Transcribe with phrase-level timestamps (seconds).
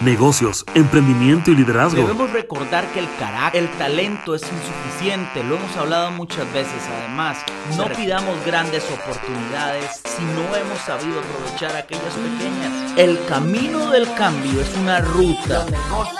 [0.00, 2.00] negocios, emprendimiento y liderazgo.
[2.00, 6.72] Debemos recordar que el carácter, el talento es insuficiente, lo hemos hablado muchas veces.
[6.98, 7.38] Además,
[7.76, 12.92] no pidamos grandes oportunidades si no hemos sabido aprovechar aquellas pequeñas.
[12.96, 15.66] El camino del cambio es una ruta.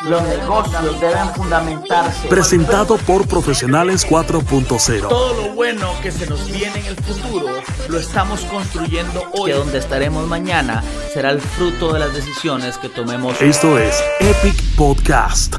[0.09, 2.29] Los negocios deben fundamentarse.
[2.29, 5.09] Presentado por Profesionales 4.0.
[5.09, 7.49] Todo lo bueno que se nos viene en el futuro
[7.89, 9.51] lo estamos construyendo hoy.
[9.51, 13.41] Que donde estaremos mañana será el fruto de las decisiones que tomemos.
[13.41, 15.57] Esto es Epic Podcast.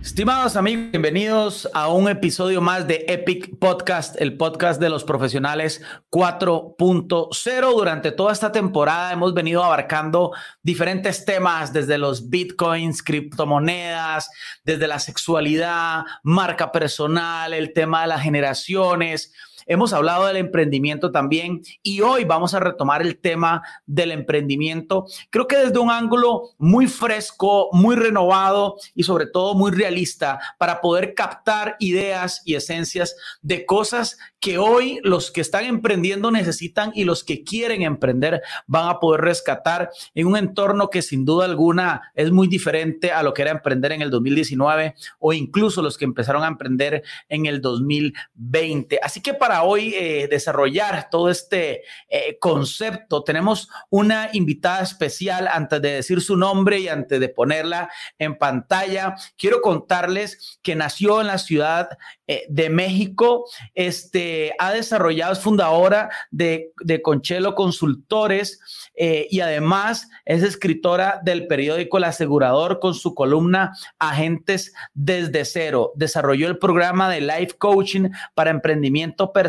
[0.00, 5.82] Estimados amigos, bienvenidos a un episodio más de Epic Podcast, el podcast de los profesionales
[6.10, 7.72] 4.0.
[7.72, 14.30] Durante toda esta temporada hemos venido abarcando diferentes temas, desde los bitcoins, criptomonedas,
[14.62, 19.32] desde la sexualidad, marca personal, el tema de las generaciones
[19.70, 25.04] Hemos hablado del emprendimiento también y hoy vamos a retomar el tema del emprendimiento.
[25.28, 30.80] Creo que desde un ángulo muy fresco, muy renovado y sobre todo muy realista para
[30.80, 37.04] poder captar ideas y esencias de cosas que hoy los que están emprendiendo necesitan y
[37.04, 42.10] los que quieren emprender van a poder rescatar en un entorno que sin duda alguna
[42.14, 46.06] es muy diferente a lo que era emprender en el 2019 o incluso los que
[46.06, 49.00] empezaron a emprender en el 2020.
[49.02, 55.80] Así que para hoy eh, desarrollar todo este eh, concepto tenemos una invitada especial antes
[55.82, 59.14] de decir su nombre y antes de ponerla en pantalla.
[59.36, 61.88] Quiero contarles que nació en la ciudad
[62.26, 68.60] eh, de México, este, ha desarrollado, es fundadora de, de Conchelo Consultores
[69.00, 75.92] y además es escritora del periódico El Asegurador con su columna Agentes desde cero.
[75.94, 79.47] Desarrolló el programa de Life Coaching para emprendimiento personal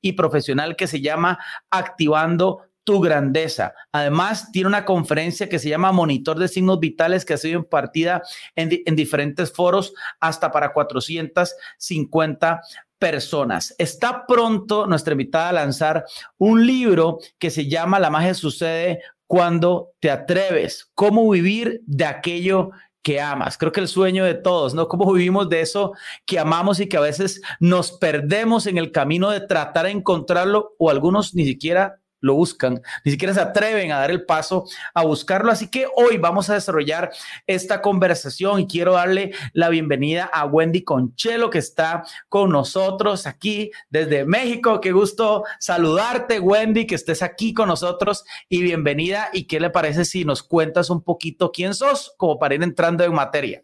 [0.00, 1.38] y profesional que se llama
[1.70, 3.74] Activando tu grandeza.
[3.92, 8.22] Además, tiene una conferencia que se llama Monitor de Signos Vitales que ha sido impartida
[8.56, 12.60] en, en diferentes foros hasta para 450
[12.98, 13.74] personas.
[13.78, 16.04] Está pronto nuestra invitada a lanzar
[16.38, 22.70] un libro que se llama La magia sucede cuando te atreves, cómo vivir de aquello
[23.02, 23.58] que amas.
[23.58, 24.88] Creo que el sueño de todos, ¿no?
[24.88, 25.92] Cómo vivimos de eso
[26.24, 30.74] que amamos y que a veces nos perdemos en el camino de tratar de encontrarlo
[30.78, 35.04] o algunos ni siquiera lo buscan, ni siquiera se atreven a dar el paso a
[35.04, 35.52] buscarlo.
[35.52, 37.10] Así que hoy vamos a desarrollar
[37.46, 43.70] esta conversación y quiero darle la bienvenida a Wendy Conchelo que está con nosotros aquí
[43.90, 44.80] desde México.
[44.80, 49.28] Qué gusto saludarte, Wendy, que estés aquí con nosotros y bienvenida.
[49.32, 53.04] ¿Y qué le parece si nos cuentas un poquito quién sos, como para ir entrando
[53.04, 53.62] en materia?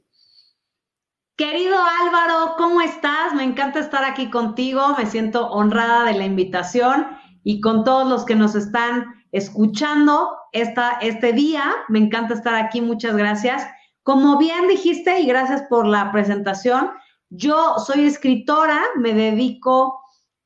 [1.36, 3.32] Querido Álvaro, ¿cómo estás?
[3.32, 7.06] Me encanta estar aquí contigo, me siento honrada de la invitación
[7.48, 11.64] y con todos los que nos están escuchando esta, este día.
[11.88, 13.66] Me encanta estar aquí, muchas gracias.
[14.02, 16.90] Como bien dijiste y gracias por la presentación,
[17.30, 19.98] yo soy escritora, me dedico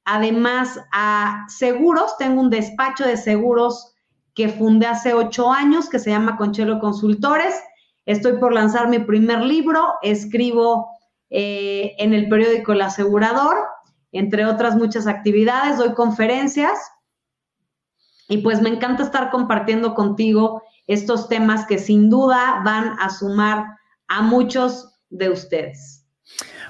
[0.05, 3.97] además a seguros, tengo un despacho de seguros
[4.35, 7.61] que fundé hace ocho años que se llama Conchelo Consultores.
[8.07, 10.87] Estoy por lanzar mi primer libro, escribo
[11.31, 13.57] eh, en el periódico El Asegurador,
[14.13, 16.79] entre otras muchas actividades, doy conferencias
[18.29, 23.65] y pues me encanta estar compartiendo contigo estos temas que sin duda van a sumar
[24.09, 26.07] a muchos de ustedes.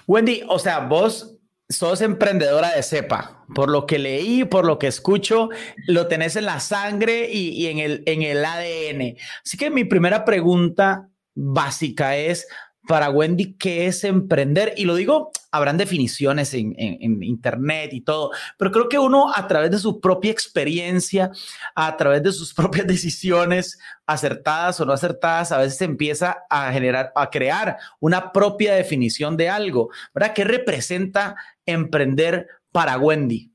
[0.06, 1.36] Wendy, o sea, vos
[1.68, 3.44] sos emprendedora de cepa.
[3.54, 5.50] Por lo que leí, por lo que escucho,
[5.86, 9.16] lo tenés en la sangre y, y en, el, en el ADN.
[9.44, 12.46] Así que mi primera pregunta básica es,
[12.86, 14.74] para Wendy qué es emprender.
[14.76, 16.74] Y lo digo, habrán definiciones en,
[17.22, 21.30] internet y todo, pero creo que uno a través de su propia experiencia,
[21.74, 27.12] a través de sus propias decisiones, acertadas o no acertadas, a veces empieza a generar,
[27.14, 29.90] a crear una propia definición de algo.
[30.14, 30.32] ¿Verdad?
[30.34, 33.52] ¿Qué representa emprender para Wendy?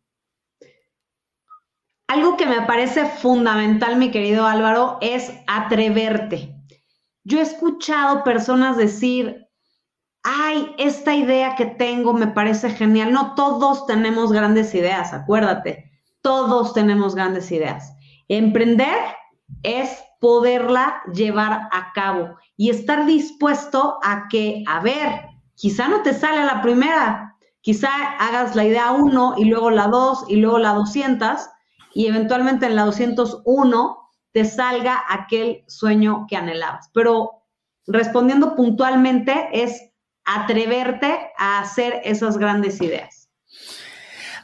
[2.07, 6.56] Algo que me parece fundamental, mi querido Álvaro, es atreverte
[7.27, 9.49] yo he escuchado personas decir,
[10.23, 13.11] ay, esta idea que tengo me parece genial.
[13.11, 15.91] No, todos tenemos grandes ideas, acuérdate,
[16.21, 17.93] todos tenemos grandes ideas.
[18.29, 18.97] Emprender
[19.61, 25.25] es poderla llevar a cabo y estar dispuesto a que, a ver,
[25.55, 27.89] quizá no te sale la primera, quizá
[28.19, 31.41] hagas la idea uno y luego la dos y luego la 200
[31.93, 34.06] y eventualmente en la 201
[34.37, 36.91] te salga aquel sueño que anhelabas.
[36.93, 37.47] Pero
[37.87, 39.81] respondiendo puntualmente es
[40.25, 43.31] atreverte a hacer esas grandes ideas.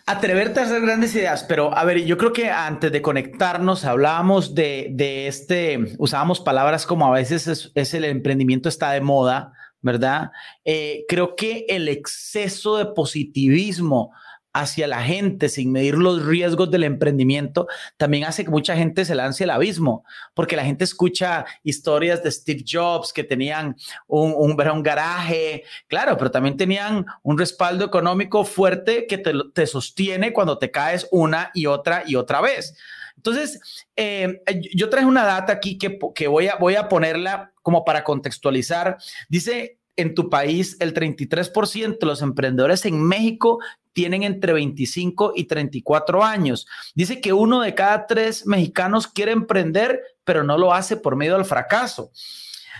[0.08, 4.56] Atreverte a hacer grandes ideas, pero a ver, yo creo que antes de conectarnos hablábamos
[4.56, 10.32] de, de este, usábamos palabras como a veces es, el emprendimiento está de moda, ¿verdad?
[10.66, 14.12] Eh, creo que el exceso de positivismo
[14.54, 17.68] hacia la gente sin medir los riesgos del emprendimiento
[17.98, 22.32] también hace que mucha gente se lance al abismo, porque la gente escucha historias de
[22.32, 23.76] Steve Jobs que tenían
[24.08, 30.58] un, un, garaje, claro, pero también tenían un respaldo económico fuerte que te, sostiene cuando
[30.58, 32.76] te caes una y otra y otra vez.
[33.16, 34.42] Entonces, eh,
[34.74, 38.98] yo traje una data aquí que, que voy, a, voy a ponerla como para contextualizar.
[39.30, 43.60] Dice en tu país, el 33% de los emprendedores en México
[43.94, 46.68] tienen entre 25 y 34 años.
[46.96, 51.36] Dice que uno de cada tres mexicanos quiere emprender, pero no lo hace por medio
[51.36, 52.12] del fracaso.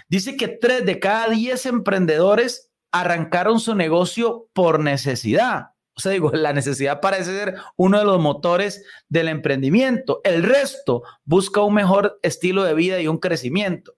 [0.10, 5.74] Dice que tres de cada diez emprendedores arrancaron su negocio por necesidad.
[5.96, 10.22] O sea, digo, la necesidad parece ser uno de los motores del emprendimiento.
[10.24, 13.96] El resto busca un mejor estilo de vida y un crecimiento.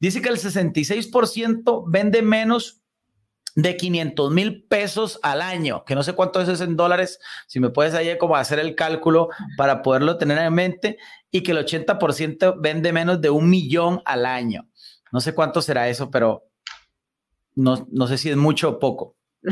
[0.00, 2.82] Dice que el 66% vende menos
[3.58, 7.18] de 500 mil pesos al año, que no sé cuánto es en dólares,
[7.48, 10.96] si me puedes ahí como hacer el cálculo para poderlo tener en mente,
[11.32, 14.68] y que el 80% vende menos de un millón al año.
[15.10, 16.44] No sé cuánto será eso, pero
[17.56, 19.16] no, no sé si es mucho o poco.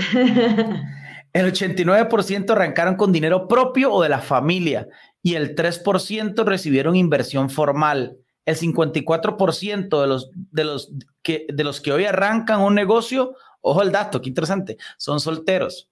[1.32, 4.88] El 89% arrancaron con dinero propio o de la familia
[5.20, 8.16] y el 3% recibieron inversión formal.
[8.46, 10.92] El 54% de los, de, los
[11.22, 13.34] que, de los que hoy arrancan un negocio
[13.68, 14.76] Ojo al dato, qué interesante.
[14.96, 15.90] Son solteros,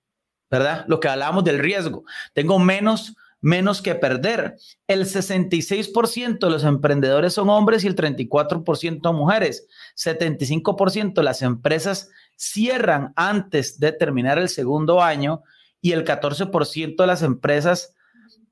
[0.48, 0.84] ¿verdad?
[0.86, 2.04] Lo que hablábamos del riesgo.
[2.32, 4.56] Tengo menos, menos que perder.
[4.86, 9.66] El 66% de los emprendedores son hombres y el 34% mujeres.
[9.96, 15.42] 75% de las empresas cierran antes de terminar el segundo año
[15.80, 17.93] y el 14% de las empresas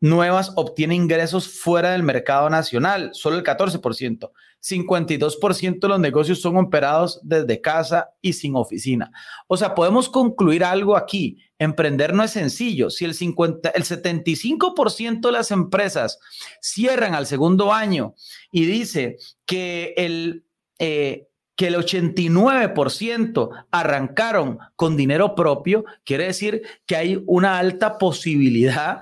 [0.03, 4.31] nuevas obtienen ingresos fuera del mercado nacional, solo el 14%.
[4.61, 9.11] 52% de los negocios son operados desde casa y sin oficina.
[9.47, 11.39] O sea, podemos concluir algo aquí.
[11.59, 12.91] Emprender no es sencillo.
[12.91, 16.19] Si el, 50, el 75% de las empresas
[16.61, 18.15] cierran al segundo año
[18.51, 19.17] y dice
[19.47, 20.45] que el...
[20.79, 29.01] Eh, que el 89% arrancaron con dinero propio, quiere decir que hay una alta posibilidad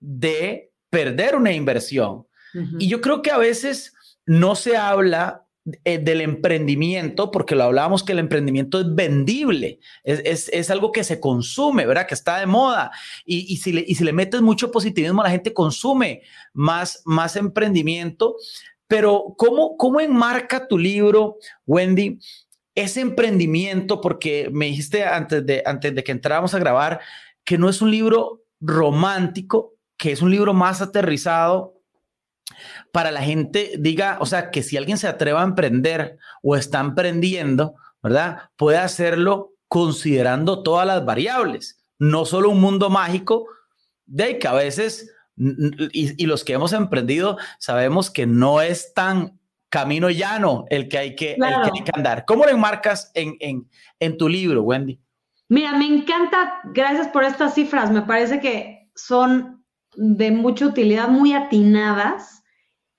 [0.00, 2.26] de perder una inversión.
[2.80, 3.94] Y yo creo que a veces
[4.26, 5.46] no se habla
[5.84, 11.20] eh, del emprendimiento, porque lo hablábamos que el emprendimiento es vendible, es, algo que se
[11.20, 12.06] consume, ¿verdad?
[12.08, 12.90] Que está de moda.
[13.24, 16.22] Y, si, le, y si le metes mucho positivismo, la gente consume
[16.54, 18.36] más, más emprendimiento.
[18.88, 21.36] Pero ¿cómo, ¿cómo enmarca tu libro,
[21.66, 22.18] Wendy,
[22.74, 24.00] ese emprendimiento?
[24.00, 27.00] Porque me dijiste antes de, antes de que entráramos a grabar
[27.44, 31.74] que no es un libro romántico, que es un libro más aterrizado
[32.90, 36.80] para la gente diga, o sea, que si alguien se atreva a emprender o está
[36.80, 38.50] emprendiendo, ¿verdad?
[38.56, 43.46] Puede hacerlo considerando todas las variables, no solo un mundo mágico
[44.06, 49.38] de que a veces, y, los que hemos emprendido, sabemos que no es tan
[49.68, 51.36] camino llano el que hay que,
[51.94, 52.24] andar.
[52.24, 53.68] ¿Cómo lo enmarcas en, en,
[54.00, 54.98] en tu libro, Wendy?
[55.50, 59.59] Mira, me encanta, gracias por estas cifras, me parece que son
[59.96, 62.42] de mucha utilidad, muy atinadas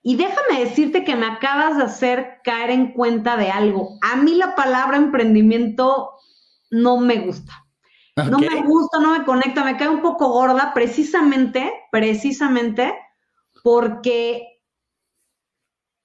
[0.04, 3.98] y déjame decirte que me acabas de hacer caer en cuenta de algo.
[4.02, 6.12] A mí la palabra emprendimiento
[6.72, 7.54] no me gusta.
[8.16, 12.94] No me gusta, no me conecta, me cae un poco gorda precisamente, precisamente
[13.64, 14.62] porque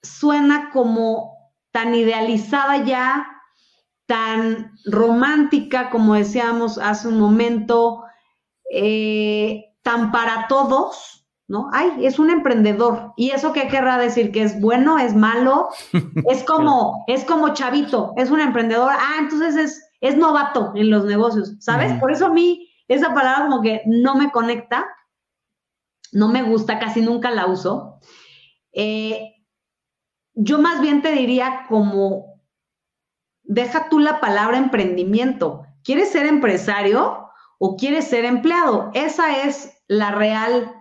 [0.03, 1.37] suena como
[1.73, 3.27] tan idealizada ya,
[4.07, 8.05] tan romántica, como decíamos hace un momento,
[8.71, 11.71] eh, tan para todos, ¿no?
[11.73, 13.13] Ay, es un emprendedor.
[13.17, 14.33] ¿Y eso qué querrá decir?
[14.33, 15.69] ¿Que es bueno, es malo?
[16.29, 18.91] Es como, es como chavito, es un emprendedor.
[18.93, 21.93] Ah, entonces es, es novato en los negocios, ¿sabes?
[22.01, 24.85] Por eso a mí esa palabra como que no me conecta,
[26.11, 28.01] no me gusta, casi nunca la uso.
[28.73, 29.37] Eh,
[30.35, 32.41] yo más bien te diría como,
[33.45, 35.63] deja tú la palabra emprendimiento.
[35.85, 38.91] ¿Quieres ser empresario o quieres ser empleado?
[38.95, 40.73] Esa es la real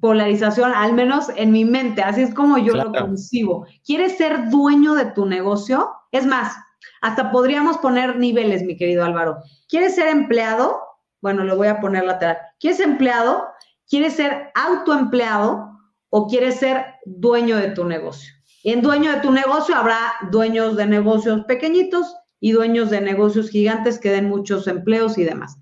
[0.00, 3.66] polarización, al menos en mi mente, así es como yo lo concibo.
[3.84, 5.90] ¿Quieres ser dueño de tu negocio?
[6.12, 6.54] Es más,
[7.00, 9.38] hasta podríamos poner niveles, mi querido Álvaro.
[9.68, 10.80] ¿Quieres ser empleado?
[11.22, 12.38] Bueno, lo voy a poner lateral.
[12.58, 13.46] ¿Quieres empleado?
[13.88, 15.70] ¿Quieres ser autoempleado
[16.10, 18.32] o quieres ser dueño de tu negocio?
[18.62, 23.98] en dueño de tu negocio habrá dueños de negocios pequeñitos y dueños de negocios gigantes
[23.98, 25.58] que den muchos empleos y demás.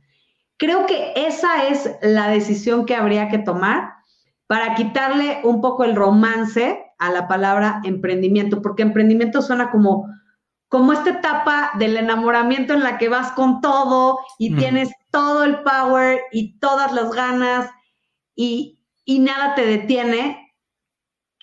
[0.59, 3.95] Creo que esa es la decisión que habría que tomar
[4.47, 10.09] para quitarle un poco el romance a la palabra emprendimiento, porque emprendimiento suena como,
[10.69, 15.63] como esta etapa del enamoramiento en la que vas con todo y tienes todo el
[15.63, 17.71] power y todas las ganas
[18.35, 20.55] y, y nada te detiene,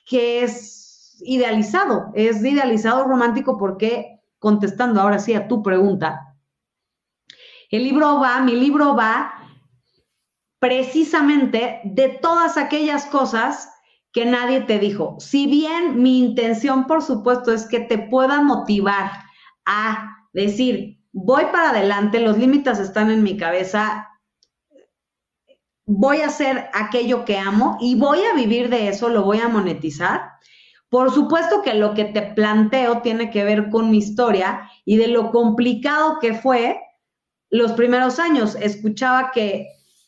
[0.06, 6.35] que es idealizado, es idealizado romántico porque, contestando ahora sí a tu pregunta,
[7.76, 9.34] el libro va, mi libro va
[10.60, 13.70] precisamente de todas aquellas cosas
[14.12, 15.18] que nadie te dijo.
[15.20, 19.12] Si bien mi intención, por supuesto, es que te pueda motivar
[19.66, 24.08] a decir, voy para adelante, los límites están en mi cabeza,
[25.86, 29.50] voy a hacer aquello que amo y voy a vivir de eso, lo voy a
[29.50, 30.32] monetizar.
[30.90, 35.10] Por supuesto que lo que te planteo tiene que ver con mi historia y de
[35.10, 36.80] lo complicado que fue
[37.50, 38.56] los primeros años.
[38.56, 39.68] Escuchaba que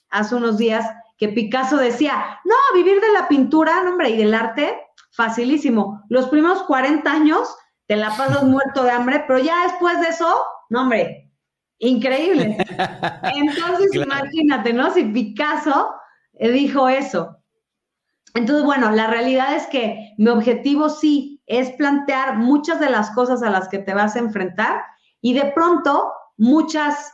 [0.09, 0.85] hace unos días
[1.17, 4.77] que Picasso decía, no, vivir de la pintura, no, hombre, y del arte,
[5.11, 6.03] facilísimo.
[6.09, 7.55] Los primeros 40 años
[7.87, 11.31] te la pasas muerto de hambre, pero ya después de eso, no, hombre,
[11.79, 12.57] increíble.
[13.33, 14.91] Entonces, imagínate, ¿no?
[14.91, 15.91] Si Picasso
[16.33, 17.37] eh, dijo eso.
[18.35, 23.41] Entonces, bueno, la realidad es que mi objetivo sí es plantear muchas de las cosas
[23.41, 24.83] a las que te vas a enfrentar
[25.21, 27.13] y de pronto muchas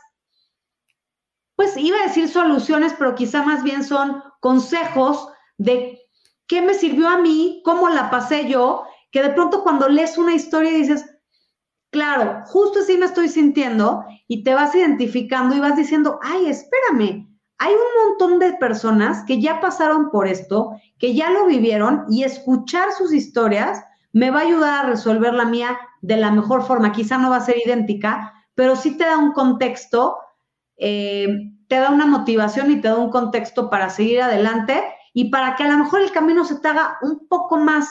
[1.56, 5.98] pues iba a decir soluciones, pero quizá más bien son consejos de
[6.46, 10.34] qué me sirvió a mí, cómo la pasé yo, que de pronto cuando lees una
[10.34, 11.04] historia dices,
[11.90, 17.28] claro, justo así me estoy sintiendo y te vas identificando y vas diciendo, ay, espérame,
[17.58, 22.24] hay un montón de personas que ya pasaron por esto, que ya lo vivieron y
[22.24, 23.82] escuchar sus historias
[24.12, 26.92] me va a ayudar a resolver la mía de la mejor forma.
[26.92, 30.16] Quizá no va a ser idéntica, pero sí te da un contexto
[30.76, 31.28] eh,
[31.68, 35.62] te da una motivación y te da un contexto para seguir adelante y para que
[35.62, 37.88] a lo mejor el camino se te haga un poco más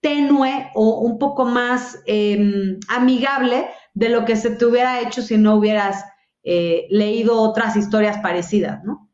[0.00, 5.36] tenue o un poco más em, amigable de lo que se te hubiera hecho si
[5.38, 6.04] no hubieras
[6.44, 9.10] eh, leído otras historias parecidas, ¿no?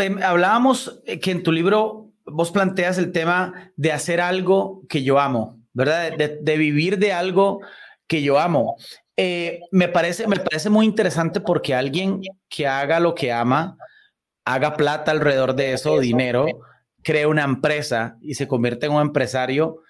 [0.00, 5.20] Em, hablábamos que en tu libro vos planteas el tema de hacer algo que yo
[5.20, 6.12] amo, ¿verdad?
[6.16, 7.60] de vivir de algo
[8.06, 8.76] que yo amo.
[9.16, 13.76] Eh, me, parece, me parece muy interesante porque alguien que haga lo que ama,
[14.44, 16.46] haga plata alrededor de eso, dinero,
[17.02, 19.82] cree una empresa y se convierte en un empresario,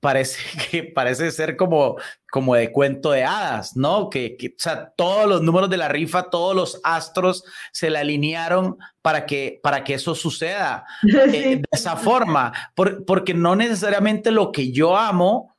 [0.00, 1.96] parece que parece ser como,
[2.30, 4.08] como de cuento de hadas, ¿no?
[4.08, 8.78] Que, o sea, todos los números de la rifa, todos los astros se le alinearon
[9.02, 14.72] para que, para que eso suceda eh, de esa forma, porque no necesariamente lo que
[14.72, 15.54] yo amo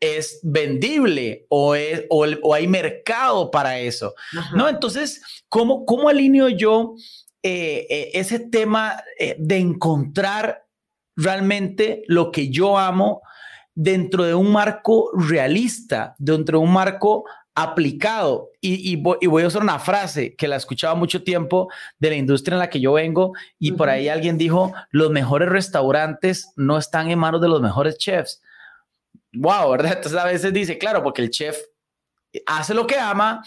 [0.00, 1.76] es vendible o,
[2.08, 4.14] o, hay mercado para eso,
[4.54, 4.68] ¿no?
[4.68, 6.94] Entonces, ¿cómo, cómo alineo yo
[7.42, 10.66] eh, eh, ese tema eh, de encontrar
[11.16, 13.22] realmente lo que yo amo
[13.74, 18.50] dentro de un marco realista, dentro de un marco aplicado.
[18.60, 22.58] Y, voy, a usar una frase que la escuchaba mucho tiempo de la industria en
[22.58, 27.18] la que yo vengo y por ahí alguien dijo, los mejores restaurantes no están en
[27.18, 28.42] manos de los mejores chefs,
[29.34, 29.94] wow, ¿verdad?
[29.96, 31.58] Entonces a veces dice, claro, porque el chef
[32.46, 33.42] hace lo que ama,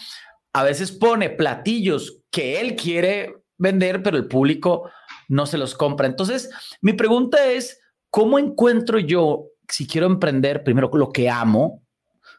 [0.52, 4.90] a veces pone platillos que él quiere vender, pero el público
[5.28, 6.06] no se los compra.
[6.06, 6.50] Entonces,
[6.80, 11.82] mi pregunta es, ¿cómo encuentro yo, si quiero emprender, primero lo que amo,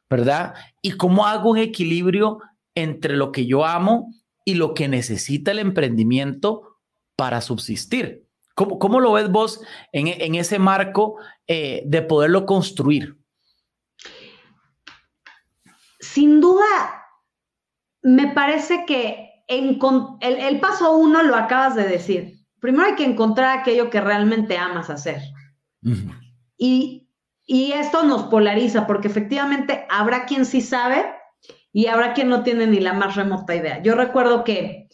[0.09, 0.53] ¿verdad?
[0.81, 2.39] Y cómo hago un equilibrio
[2.75, 6.77] entre lo que yo amo y lo que necesita el emprendimiento
[7.15, 8.25] para subsistir.
[8.53, 9.61] ¿Cómo, cómo lo ves vos
[9.91, 13.17] en, ese marco eh, de poderlo construir?
[16.05, 17.05] Sin duda,
[18.01, 19.79] me parece que el,
[20.59, 22.39] paso uno lo acabas de decir.
[22.59, 25.21] Primero hay que encontrar aquello que realmente amas hacer.
[26.57, 27.09] y,
[27.45, 31.05] y esto nos polariza porque efectivamente habrá quien sí sabe
[31.71, 33.81] y habrá quien no tiene ni la más remota idea.
[33.81, 34.87] Yo recuerdo que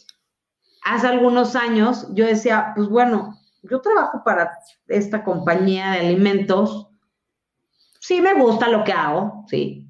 [0.82, 4.52] hace algunos años yo decía, pues bueno, yo trabajo para
[4.88, 6.88] esta compañía de alimentos,
[8.00, 9.81] sí me gusta lo que hago, sí,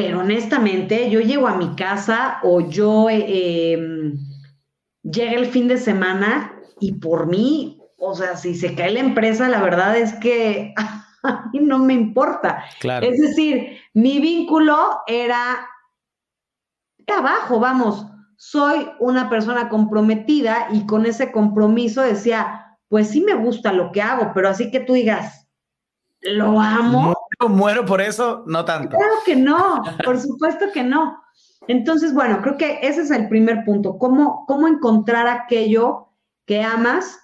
[0.00, 4.16] pero honestamente yo llego a mi casa o yo eh, em,
[5.02, 9.48] llega el fin de semana y por mí, o sea, si se cae la empresa,
[9.48, 10.72] la verdad es que
[11.24, 12.62] a mí no me importa.
[13.02, 15.66] Es decir, mi vínculo era
[17.08, 23.72] abajo, vamos, soy una persona comprometida y con ese compromiso decía, pues sí me gusta
[23.72, 25.48] lo que hago, pero así que tú digas,
[26.20, 27.17] lo amo.
[27.40, 28.96] Muero, muero por eso, no tanto.
[28.96, 31.22] Claro que no, por supuesto que no.
[31.68, 36.08] Entonces, bueno, creo que ese es el primer punto, cómo, cómo encontrar aquello
[36.46, 37.18] que amas.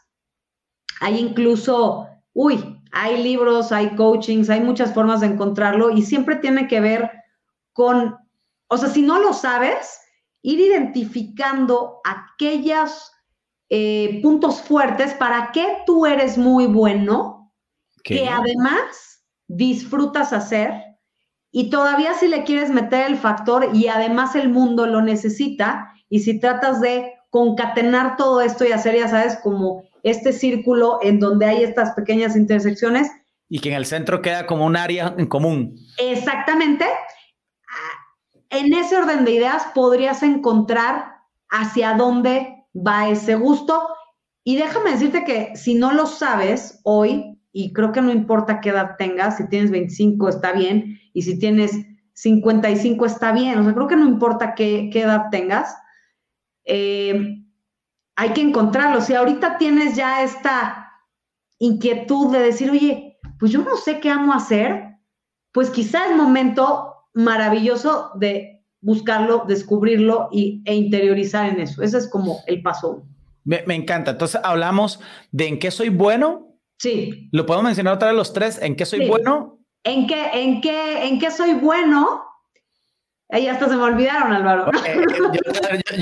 [1.00, 6.68] Hay incluso, uy, hay libros, hay coachings, hay muchas formas de encontrarlo y siempre tiene
[6.68, 7.10] que ver
[7.72, 8.16] con,
[8.68, 9.98] o sea, si no lo sabes,
[10.42, 13.10] ir identificando aquellos
[13.70, 17.52] eh, puntos fuertes para que tú eres muy bueno,
[18.04, 19.13] que además
[19.48, 20.72] disfrutas hacer
[21.50, 26.20] y todavía si le quieres meter el factor y además el mundo lo necesita y
[26.20, 31.46] si tratas de concatenar todo esto y hacer, ya sabes, como este círculo en donde
[31.46, 33.10] hay estas pequeñas intersecciones.
[33.48, 35.76] Y que en el centro queda como un área en común.
[35.98, 36.86] Exactamente.
[38.50, 41.06] En ese orden de ideas podrías encontrar
[41.50, 43.88] hacia dónde va ese gusto.
[44.44, 48.70] Y déjame decirte que si no lo sabes hoy, y creo que no importa qué
[48.70, 53.72] edad tengas, si tienes 25 está bien, y si tienes 55 está bien, o sea,
[53.74, 55.72] creo que no importa qué, edad tengas,
[56.64, 57.44] eh,
[58.16, 59.00] hay que encontrarlo.
[59.00, 60.92] Si ahorita tienes ya esta
[61.60, 64.96] inquietud de decir, oye, pues yo no sé qué amo hacer,
[65.52, 71.84] pues quizá es momento maravilloso de buscarlo, descubrirlo y, e interiorizar en eso.
[71.84, 73.06] Ese es como el paso
[73.44, 74.10] Me, encanta.
[74.10, 74.98] Entonces hablamos
[75.30, 76.53] de en qué soy bueno.
[76.84, 77.30] Sí.
[77.32, 78.60] Lo podemos mencionar otra vez los tres.
[78.60, 79.58] ¿En qué soy bueno?
[79.84, 82.22] ¿En qué, en, qué, ¿En qué soy bueno?
[83.30, 84.70] Ahí hasta se me olvidaron, Álvaro.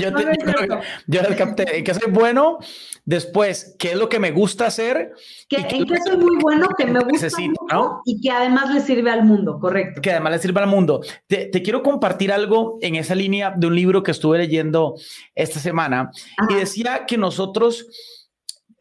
[1.07, 1.77] yo, les capté.
[1.77, 2.59] ¿En qué soy bueno?
[3.05, 5.13] Después, ¿qué es lo que me gusta hacer?
[5.49, 6.67] ¿En qué soy muy bueno?
[6.77, 7.29] Que me gusta
[7.71, 8.01] ¿no?
[8.03, 10.01] y que además le sirve al mundo, correcto.
[10.01, 10.99] Que además le sirve al mundo.
[11.25, 14.95] Te, quiero compartir algo en esa línea de un libro que estuve leyendo
[15.33, 16.11] esta semana
[16.49, 17.87] y decía que nosotros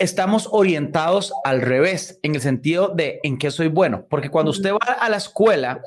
[0.02, 4.06] estamos orientados al revés, en el sentido de en qué soy bueno.
[4.10, 5.80] Porque cuando usted va a la escuela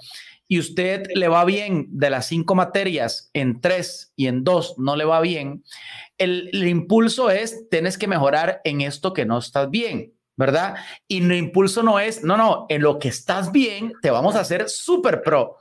[0.48, 4.96] y usted le va bien de las cinco materias en tres y en dos no
[4.96, 5.64] le va bien,
[6.18, 10.14] el, impulso es, tienes que mejorar en esto que no estás bien.
[10.38, 10.76] ¿Verdad?
[11.08, 14.42] Y el impulso no es, no, no, en lo que estás bien, te vamos a
[14.42, 15.56] hacer súper pro.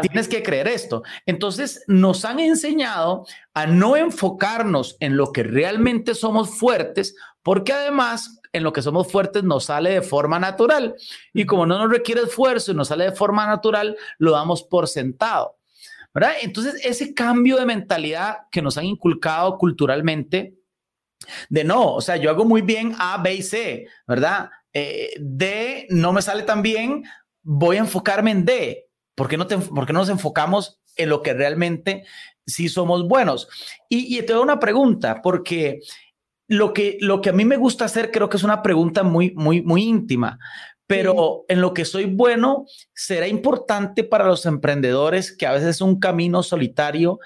[0.00, 1.02] Tienes que creer esto.
[1.26, 7.14] Entonces, nos han enseñado a no enfocarnos en lo que realmente somos fuertes,
[7.48, 10.96] porque además en lo que somos fuertes nos sale de forma natural.
[11.32, 14.86] Y como no nos requiere esfuerzo y nos sale de forma natural, lo damos por
[14.86, 15.56] sentado.
[16.12, 16.32] ¿verdad?
[16.42, 20.58] Entonces, ese cambio de mentalidad que nos han inculcado culturalmente,
[21.48, 24.50] de no, o sea, yo hago muy bien A, B y C, ¿verdad?
[24.74, 27.02] Eh, D no me sale tan bien,
[27.42, 28.90] voy a enfocarme en D.
[29.14, 32.04] ¿Por qué no, te, por qué no nos enfocamos en lo que realmente
[32.46, 33.48] sí somos buenos?
[33.88, 35.80] Y, y te doy una pregunta, porque
[36.48, 39.32] lo que, lo que a mí me gusta hacer creo que es una pregunta muy,
[39.36, 40.38] muy, muy íntima,
[40.86, 45.80] pero en lo que soy bueno, será importante para los emprendedores, que a veces es
[45.82, 47.20] un camino solitario,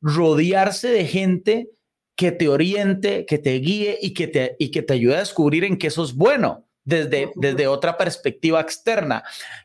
[0.00, 1.70] rodearse de gente
[2.16, 5.64] que te oriente, que te guíe y que te, y que te ayude a descubrir
[5.64, 9.22] en qué sos bueno desde, desde otra perspectiva externa.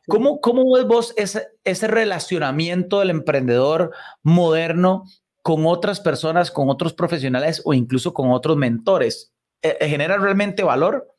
[0.08, 3.92] ¿Cómo, cómo ves vos ese, ese relacionamiento del emprendedor
[4.24, 5.04] moderno
[5.42, 9.34] con otras personas, con otros profesionales o incluso con otros mentores?
[9.62, 11.16] Eh, eh, ¿Genera realmente valor?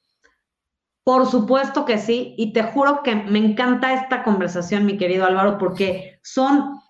[1.05, 5.59] Por supuesto que sí, y te juro que me encanta esta conversación, mi querido Álvaro,
[5.59, 6.81] porque son,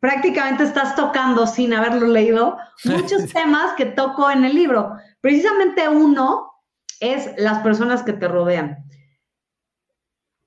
[0.00, 4.92] prácticamente estás tocando sin haberlo leído, muchos temas que toco en el libro.
[5.20, 6.52] Precisamente uno
[7.00, 8.84] es las personas que te rodean.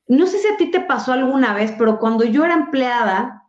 [0.07, 3.40] No sé si a ti te pasó alguna vez, pero cuando yo era empleada,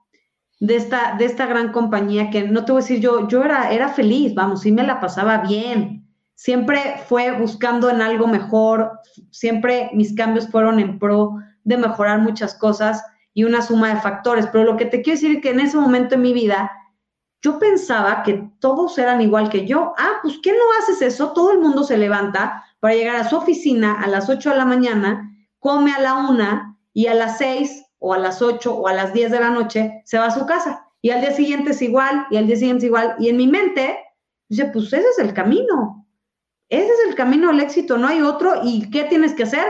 [0.62, 3.72] de esta, de esta gran compañía que no te voy a decir yo, yo era,
[3.72, 6.09] era feliz, vamos, sí me la pasaba bien.
[6.37, 8.92] Siempre fue buscando en algo mejor,
[9.33, 14.46] siempre mis cambios fueron en pro de mejorar muchas cosas y una suma de factores.
[14.53, 16.70] Pero lo que te quiero decir es que en ese momento en mi vida,
[17.40, 19.94] yo pensaba que todos eran igual que yo.
[19.98, 21.33] Ah, pues ¿qué no haces eso?
[21.33, 24.64] Todo el mundo se levanta para llegar a su oficina a las 8 de la
[24.64, 28.92] mañana, come a la una y a las 6 o a las 8 o a
[28.92, 30.86] las 10 de la noche se va a su casa.
[31.00, 33.14] Y al día siguiente es igual, y al día siguiente es igual.
[33.18, 33.96] Y en mi mente,
[34.48, 36.06] dice, pues ese es el camino.
[36.68, 38.60] Ese es el camino al éxito, no hay otro.
[38.62, 39.66] ¿Y qué tienes que hacer?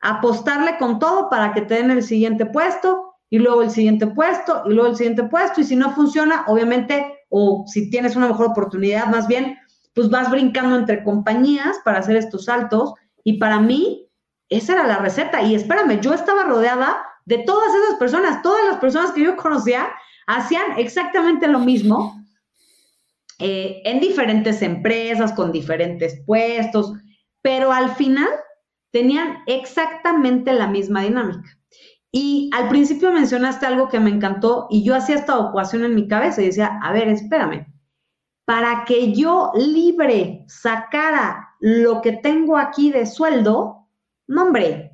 [0.00, 4.62] Apostarle con todo para que te den el siguiente puesto, y luego el siguiente puesto,
[4.66, 5.60] y luego el siguiente puesto.
[5.60, 9.56] Y si no funciona, obviamente, o si tienes una mejor oportunidad, más bien,
[9.94, 12.94] pues vas brincando entre compañías para hacer estos saltos.
[13.24, 14.08] Y para mí,
[14.48, 15.42] esa era la receta.
[15.42, 19.90] Y espérame, yo estaba rodeada de todas esas personas, todas las personas que yo conocía
[20.26, 22.24] hacían exactamente lo mismo
[23.38, 26.94] eh, en diferentes empresas, con diferentes puestos,
[27.42, 28.28] pero al final
[28.92, 31.50] tenían exactamente la misma dinámica.
[32.10, 36.08] Y al principio mencionaste algo que me encantó y yo hacía esta ecuación en mi
[36.08, 37.66] cabeza y decía, a ver, espérame,
[38.46, 43.86] para que yo libre sacara lo que tengo aquí de sueldo,
[44.26, 44.87] no hombre,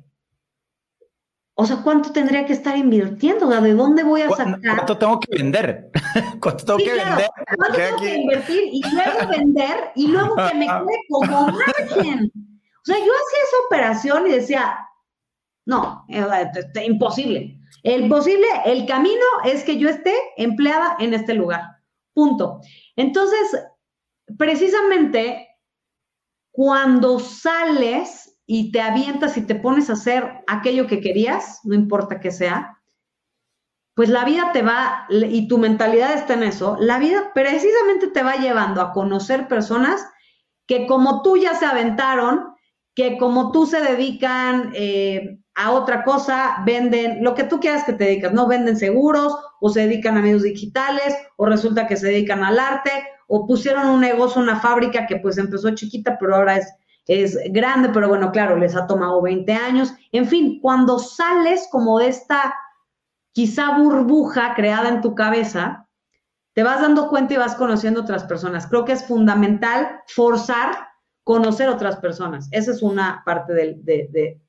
[1.57, 3.47] o sea, ¿cuánto tendría que estar invirtiendo?
[3.47, 4.59] ¿De dónde voy a sacar?
[4.61, 5.89] ¿Cuánto tengo que vender?
[6.41, 7.29] ¿Cuánto tengo que vender?
[7.57, 12.31] ¿Cuánto tengo que invertir y luego vender y luego que me quede como margen?
[12.35, 14.77] O sea, yo hacía esa operación y decía,
[15.65, 16.05] no,
[16.83, 17.57] imposible.
[17.83, 21.61] El posible, el camino es que yo esté empleada en este lugar.
[22.13, 22.59] Punto.
[22.97, 23.63] Entonces,
[24.37, 25.47] precisamente
[26.51, 32.19] cuando sales y te avientas y te pones a hacer aquello que querías, no importa
[32.19, 32.79] qué sea,
[33.95, 38.23] pues la vida te va, y tu mentalidad está en eso, la vida precisamente te
[38.23, 40.05] va llevando a conocer personas
[40.67, 42.53] que como tú ya se aventaron,
[42.93, 47.93] que como tú se dedican eh, a otra cosa, venden lo que tú quieras que
[47.93, 48.47] te dedicas, ¿no?
[48.47, 52.91] Venden seguros o se dedican a medios digitales o resulta que se dedican al arte
[53.27, 56.71] o pusieron un negocio, una fábrica que pues empezó chiquita, pero ahora es,
[57.07, 59.93] es grande, pero bueno, claro, les ha tomado 20 años.
[60.11, 62.55] En fin, cuando sales como de esta
[63.31, 65.87] quizá burbuja creada en tu cabeza,
[66.53, 68.65] te vas dando cuenta y vas conociendo otras personas.
[68.67, 70.75] Creo que es fundamental forzar
[71.23, 72.47] conocer otras personas.
[72.51, 74.39] Esa es una parte de, de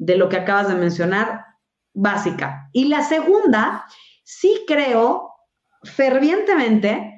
[0.00, 1.44] de lo que acabas de mencionar,
[1.92, 2.70] básica.
[2.72, 3.84] Y la segunda,
[4.24, 5.30] sí creo
[5.82, 7.09] fervientemente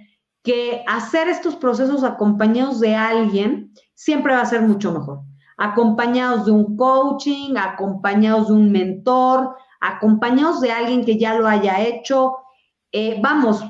[0.43, 5.21] que hacer estos procesos acompañados de alguien siempre va a ser mucho mejor.
[5.57, 11.81] Acompañados de un coaching, acompañados de un mentor, acompañados de alguien que ya lo haya
[11.81, 12.37] hecho.
[12.91, 13.63] Eh, vamos,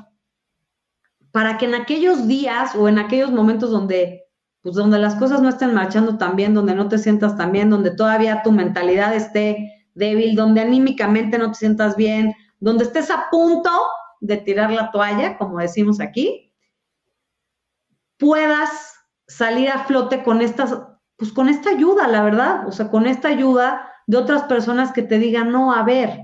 [1.31, 4.23] para que en aquellos días o en aquellos momentos donde
[4.63, 7.69] pues donde las cosas no estén marchando tan bien, donde no te sientas tan bien,
[7.69, 13.25] donde todavía tu mentalidad esté débil, donde anímicamente no te sientas bien, donde estés a
[13.29, 13.69] punto
[14.21, 16.52] de tirar la toalla, como decimos aquí,
[18.23, 18.95] puedas
[19.27, 20.77] salir a flote con estas,
[21.17, 25.01] pues con esta ayuda, la verdad, o sea, con esta ayuda de otras personas que
[25.01, 26.21] te digan, no, a ver,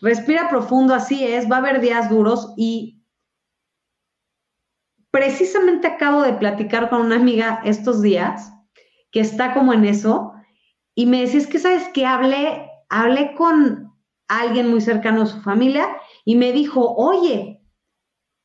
[0.00, 3.00] respira profundo, así es, va a haber días duros y
[5.10, 8.52] Precisamente acabo de platicar con una amiga estos días
[9.10, 10.32] que está como en eso
[10.94, 13.92] y me decía, es que sabes que hablé con
[14.28, 15.88] alguien muy cercano a su familia
[16.24, 17.59] y me dijo, oye,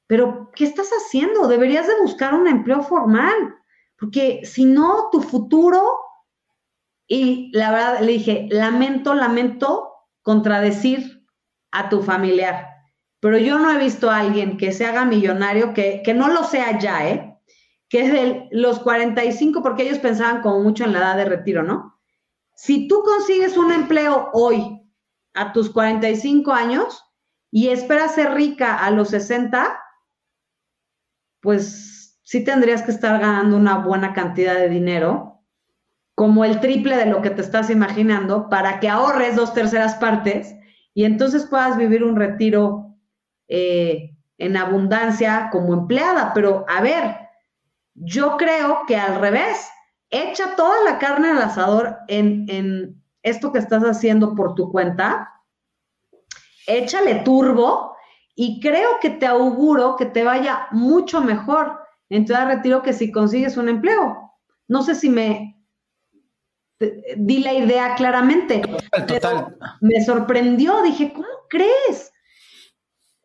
[0.08, 1.48] pero ¿qué estás haciendo?
[1.48, 3.56] Deberías de buscar un empleo formal,
[3.98, 5.82] porque si no, tu futuro,
[7.08, 9.92] y la verdad le dije, lamento, lamento
[10.22, 11.26] contradecir
[11.72, 12.76] a tu familiar
[13.26, 16.78] pero yo no he visto a alguien que se haga millonario, que, no lo sea
[16.78, 17.36] ya, ¿eh?
[17.90, 21.64] Que es de los 45, porque ellos pensaban como mucho en la edad de retiro,
[21.64, 22.00] ¿no?
[22.56, 24.80] Si tú consigues un empleo hoy,
[25.34, 27.04] a tus 45 años,
[27.50, 29.76] y esperas ser rica a los 60,
[31.46, 35.44] pues sí tendrías que estar ganando una buena cantidad de dinero,
[36.16, 40.56] como el triple de lo que te estás imaginando, para que ahorres dos terceras partes
[40.94, 42.98] y entonces puedas vivir un retiro
[43.48, 47.16] eh, en abundancia como empleada, pero a ver,
[47.94, 49.70] yo creo que al revés,
[50.10, 55.32] echa toda la carne al asador en, en esto que estás haciendo por tu cuenta,
[56.66, 57.95] échale turbo
[58.36, 63.12] y creo que te auguro que te vaya mucho mejor en tu retiro que si
[63.12, 64.34] consigues un empleo.
[64.68, 65.56] No sé si me
[67.16, 68.62] di la idea claramente.
[69.08, 72.12] Total, Me sorprendió, dije, ¿cómo crees?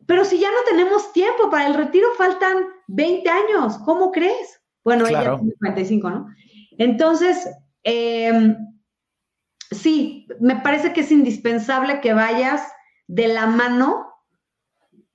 [0.05, 4.61] Pero si ya no tenemos tiempo, para el retiro faltan 20 años, ¿cómo crees?
[4.83, 6.27] Bueno, ella tiene 55, ¿no?
[6.77, 7.49] Entonces,
[7.83, 8.55] em,
[9.71, 12.63] sí, me parece que es indispensable que vayas
[13.07, 14.10] de la mano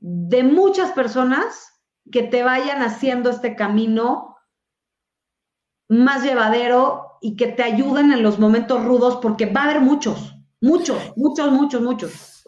[0.09, 4.37] de muchas personas que te vayan haciendo este camino
[5.89, 10.37] más llevadero y que te ayuden en los momentos rudos, porque va a haber muchos,
[10.61, 12.45] muchos, muchos, muchos, muchos.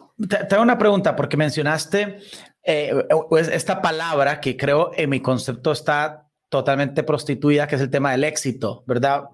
[0.47, 2.19] Tengo una pregunta porque mencionaste
[2.63, 2.93] eh,
[3.27, 8.11] pues, esta palabra que creo en mi concepto está totalmente prostituida, que es el tema
[8.11, 9.25] del éxito, ¿verdad?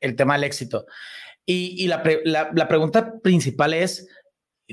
[0.00, 0.84] El tema del éxito.
[1.46, 2.02] Y, la,
[2.68, 4.06] pregunta principal es,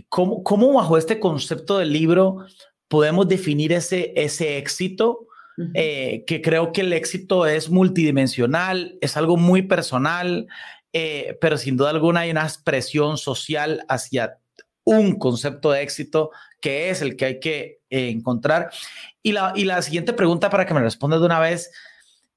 [0.09, 2.45] ¿cómo, ¿cómo, bajo este concepto del libro
[2.87, 5.27] podemos definir ese, ese éxito?
[5.73, 10.45] Eh, que creo que el éxito es multidimensional, es algo muy personal,
[10.93, 14.37] eh, pero sin duda alguna hay una expresión social hacia
[14.83, 16.29] un concepto de éxito
[16.61, 18.69] que es el que hay que eh, encontrar.
[19.23, 21.71] Y la, y la siguiente pregunta para que me respondas de una vez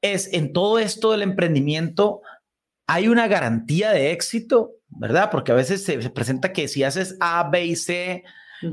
[0.03, 2.23] es, en todo esto del emprendimiento,
[2.87, 5.31] hay una garantía de éxito, ¿verdad?
[5.31, 8.25] Porque a veces se, presenta que si haces A, B y C,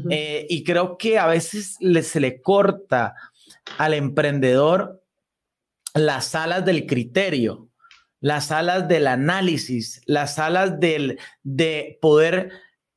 [0.10, 3.15] eh, y creo que a veces se le corta
[3.78, 5.04] al emprendedor
[5.93, 7.69] las alas del criterio,
[8.19, 12.52] las alas del análisis, las alas del, de poder,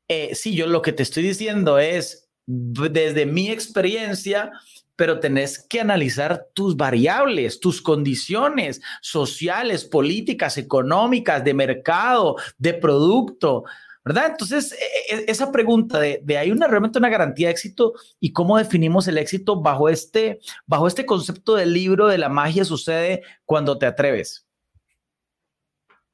[0.08, 4.50] eh, sí, yo lo que te estoy diciendo es, desde mi experiencia,
[4.96, 13.64] pero tenés que analizar tus variables, tus condiciones sociales, políticas, económicas, de mercado, de producto,
[14.04, 14.26] ¿verdad?
[14.30, 18.58] Entonces, e, e, esa pregunta de, ¿hay una, realmente una garantía de éxito y cómo
[18.58, 23.78] definimos el éxito bajo este, bajo este concepto del libro de la magia sucede cuando
[23.78, 24.46] te atreves?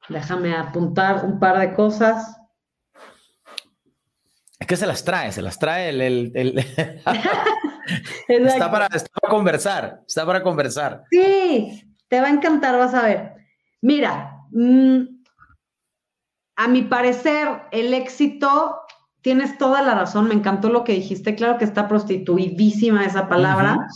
[0.09, 2.37] Déjame apuntar un par de cosas.
[4.59, 6.65] Es que se las trae, se las trae el...
[8.27, 8.89] está, para,
[9.29, 11.03] conversar, está para conversar.
[11.11, 13.33] Sí, te va a encantar, vas a ver.
[13.81, 15.16] Mira, mm,
[16.57, 18.81] a mi parecer, el éxito,
[19.21, 23.87] tienes toda la razón, me encantó lo que dijiste, claro que está prostituidísima esa palabra.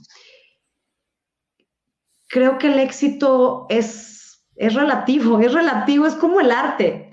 [2.28, 7.12] Creo que el éxito es, es relativo, es relativo, es como el arte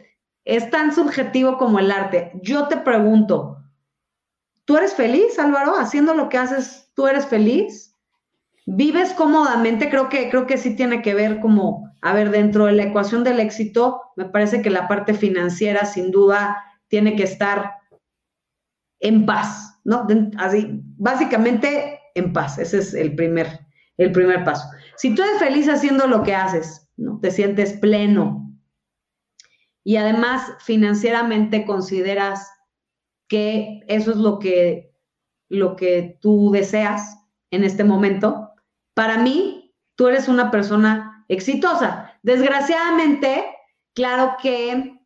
[0.48, 2.32] es tan subjetivo como el arte.
[2.42, 3.58] Yo te pregunto,
[4.64, 6.90] ¿tú eres feliz, Álvaro, haciendo lo que haces?
[6.94, 7.94] ¿Tú eres feliz?
[8.64, 9.90] ¿Vives cómodamente?
[9.90, 13.24] Creo que, creo que sí tiene que ver como, a ver, dentro de la ecuación
[13.24, 16.56] del éxito, me parece que la parte financiera sin duda
[16.88, 17.72] tiene que estar
[19.00, 20.06] en paz, ¿no?
[20.38, 22.58] Así, básicamente en paz.
[22.58, 23.60] Ese es el primer,
[23.96, 24.68] el primer paso.
[24.96, 27.18] Si tú eres feliz haciendo lo que haces, ¿no?
[27.20, 28.48] Te sientes pleno,
[29.88, 32.46] y además financieramente consideras
[33.26, 34.94] que eso es lo que,
[35.48, 37.16] lo que tú deseas
[37.50, 38.50] en este momento,
[38.92, 42.12] para mí, tú eres una persona exitosa.
[42.22, 43.44] Desgraciadamente,
[43.94, 44.98] claro que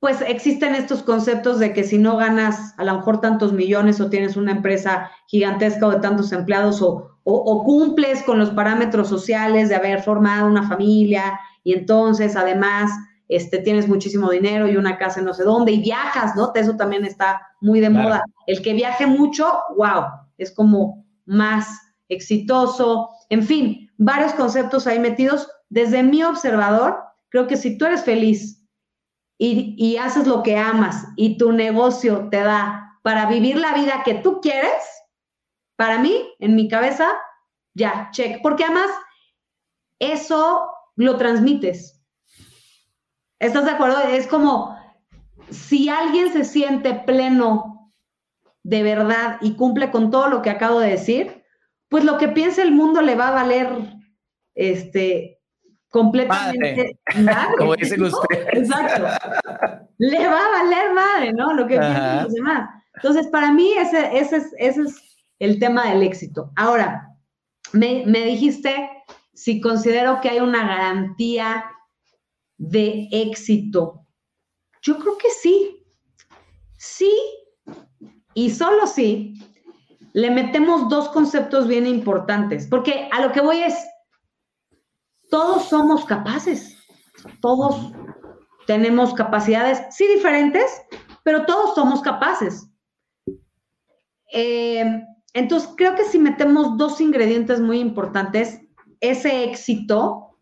[0.00, 4.08] pues existen estos conceptos de que si no ganas a lo mejor tantos millones o
[4.08, 9.68] tienes una empresa gigantesca o de tantos empleados o, o, cumples con los parámetros sociales
[9.68, 12.90] de haber formado una familia y entonces además
[13.28, 16.50] este, tienes muchísimo dinero y una casa en no sé dónde y viajas, ¿no?
[16.54, 18.24] Eso también está muy de moda.
[18.46, 20.06] El que viaje mucho, wow,
[20.38, 21.68] es como más
[22.08, 23.10] exitoso.
[23.28, 25.48] En fin, varios conceptos ahí metidos.
[25.68, 28.66] Desde mi observador, creo que si tú eres feliz
[29.38, 34.14] y, haces lo que amas y tu negocio te da para vivir la vida que
[34.14, 34.82] tú quieres,
[35.76, 37.08] para mí, en mi cabeza,
[37.74, 38.42] ya, check.
[38.42, 38.90] Porque además,
[39.98, 42.02] eso lo transmites.
[43.38, 44.00] ¿Estás de acuerdo?
[44.00, 44.76] Es como
[45.50, 47.92] si alguien se siente pleno
[48.62, 51.39] de verdad y cumple con todo lo que acabo de decir,
[51.90, 53.68] pues lo que piense el mundo le va a valer
[54.54, 55.38] este
[55.90, 57.56] completamente madre.
[57.58, 58.46] Como dicen ustedes.
[58.54, 59.06] Exacto.
[59.98, 61.52] Le va a valer madre, ¿no?
[61.52, 62.70] Lo que piensen los demás.
[62.94, 64.96] Entonces, para mí ese, ese, es, ese es
[65.38, 66.52] el tema del éxito.
[66.56, 67.08] Ahora,
[67.72, 68.88] me, me dijiste
[69.34, 71.64] si considero que hay una garantía
[72.60, 74.06] de éxito?
[74.82, 75.82] Yo creo que sí.
[76.76, 77.12] Sí,
[78.34, 79.34] y solo sí,
[80.12, 83.74] le metemos dos conceptos bien importantes, porque a lo que voy es,
[85.30, 86.76] todos somos capaces,
[87.40, 87.92] todos
[88.66, 90.82] tenemos capacidades, sí diferentes,
[91.22, 92.68] pero todos somos capaces.
[94.32, 98.60] Eh, entonces, creo que si metemos dos ingredientes muy importantes,
[99.00, 100.36] ese éxito,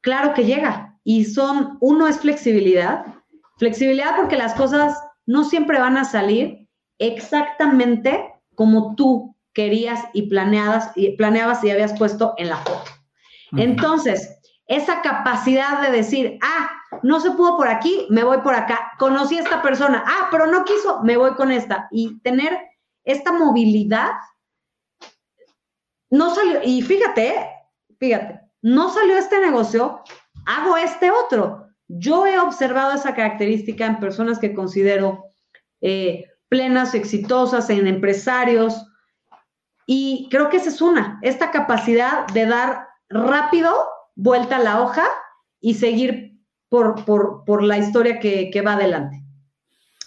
[0.00, 3.04] claro que llega y son, uno es flexibilidad,
[3.56, 10.90] flexibilidad porque las cosas no siempre van a salir exactamente como tú querías y planeadas
[10.96, 12.90] y planeabas y habías puesto en la foto.
[13.52, 16.68] Entonces, esa capacidad de decir, ah,
[17.04, 18.90] no se pudo por aquí, me voy por acá.
[18.98, 21.86] Conocí a esta persona, ah, pero no quiso, me voy con esta.
[21.92, 22.58] Y tener
[23.04, 24.10] esta movilidad,
[26.10, 27.48] no salió, y fíjate,
[28.00, 30.02] fíjate, no salió este negocio
[30.46, 31.68] hago este otro.
[31.86, 35.26] Yo he observado esa característica en personas que considero
[35.80, 38.74] eh, plenas, exitosas, en empresarios,
[39.90, 43.74] y creo que esa es una, esta capacidad de dar rápido
[44.16, 45.06] vuelta a la hoja
[45.60, 49.22] y seguir por, por, la historia que, que va adelante.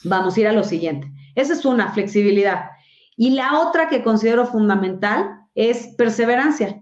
[0.03, 1.11] Vamos a ir a lo siguiente.
[1.33, 2.69] Esa es una, flexibilidad.
[3.17, 6.79] Y la otra que considero fundamental es perseverancia.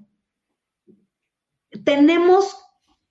[1.85, 2.53] Tenemos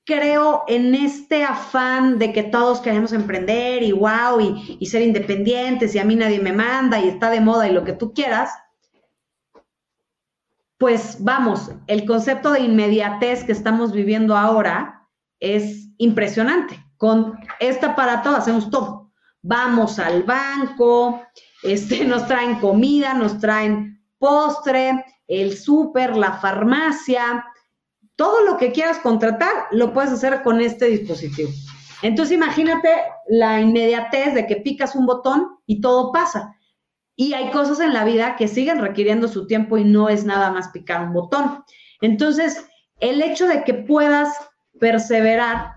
[0.08, 4.40] creo en este afán de que todos queremos emprender y wow,
[4.80, 7.84] y, ser independientes y a mí nadie me manda y está de moda y lo
[7.84, 8.50] que tú quieras,
[10.78, 15.06] pues vamos, el concepto de inmediatez que estamos viviendo ahora
[15.40, 16.82] es impresionante.
[16.96, 19.12] Con este aparato hacemos todo.
[19.42, 21.22] Vamos al banco,
[21.62, 27.44] este, nos traen comida, nos traen postre, el súper, la farmacia,
[28.18, 31.50] todo lo que quieras contratar lo puedes hacer con este dispositivo.
[32.02, 32.88] Entonces imagínate
[33.28, 36.56] la inmediatez de que picas un botón y todo pasa.
[37.14, 40.50] Y hay cosas en la vida que siguen requiriendo su tiempo y no es nada
[40.50, 41.62] más picar un botón.
[42.00, 42.66] Entonces,
[42.98, 44.36] el hecho de que puedas
[44.80, 45.74] perseverar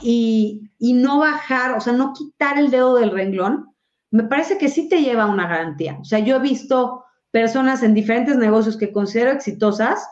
[0.00, 3.74] y, no bajar, o sea, no quitar el dedo del renglón,
[4.10, 5.98] me parece que sí te lleva una garantía.
[6.00, 10.06] O sea, yo he visto personas en diferentes negocios que considero exitosas,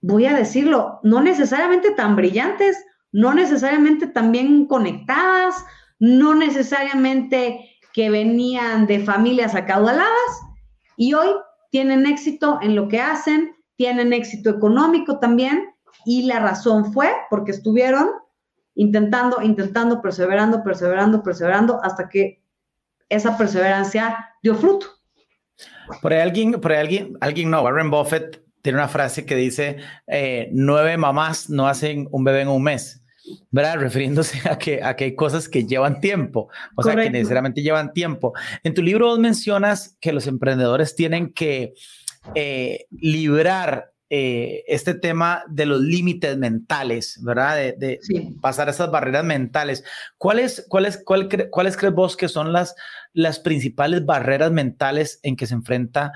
[0.00, 2.76] voy a decirlo, no necesariamente tan brillantes,
[3.12, 5.64] no necesariamente tan bien conectadas,
[5.98, 10.40] no necesariamente que venían de familias acaudaladas
[10.96, 11.28] y hoy
[11.70, 17.50] tienen éxito en lo que hacen, tienen éxito económico también y la razón fue porque
[17.50, 18.10] estuvieron
[18.74, 22.42] intentando, intentando, perseverando, perseverando, perseverando hasta que
[23.08, 24.86] esa perseverancia dio fruto.
[26.00, 30.96] Por alguien, por alguien, alguien no, Warren Buffett tiene una frase que dice, eh, nueve
[30.96, 33.00] mamás no hacen un bebé en un mes.
[33.50, 33.76] ¿verdad?
[33.80, 37.92] Refiriéndose a que, a que hay cosas que llevan tiempo, o sea, que necesariamente llevan
[37.92, 38.32] tiempo.
[38.62, 41.74] En tu libro mencionas que los emprendedores tienen que
[42.34, 47.56] eh, librar eh, este tema de los límites mentales, ¿verdad?
[47.78, 48.00] De,
[48.40, 49.84] pasar esas barreras mentales.
[50.18, 52.74] ¿Cuáles, cuáles, cuál, ¿Cuáles crees vos que son las,
[53.12, 56.12] las principales barreras mentales en que se enfrenta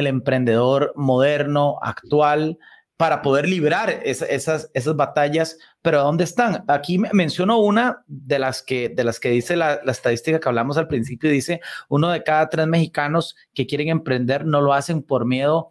[0.00, 2.58] el emprendedor moderno, actual?
[3.00, 6.64] para poder librar esas, batallas, pero ¿dónde están?
[6.68, 10.76] Aquí menciono una de las que, de las que dice la, la, estadística que hablamos
[10.76, 15.24] al principio, dice uno de cada tres mexicanos que quieren emprender no lo hacen por
[15.24, 15.70] miedo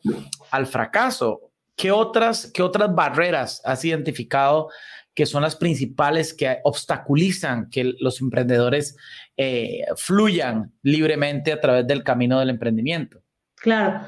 [0.50, 1.52] al fracaso.
[1.76, 4.70] ¿Qué otras, qué otras barreras has identificado
[5.14, 8.98] que son las principales que obstaculizan que los emprendedores
[9.38, 13.22] eh, fluyan libremente a través del camino del emprendimiento?
[13.62, 14.02] Claro,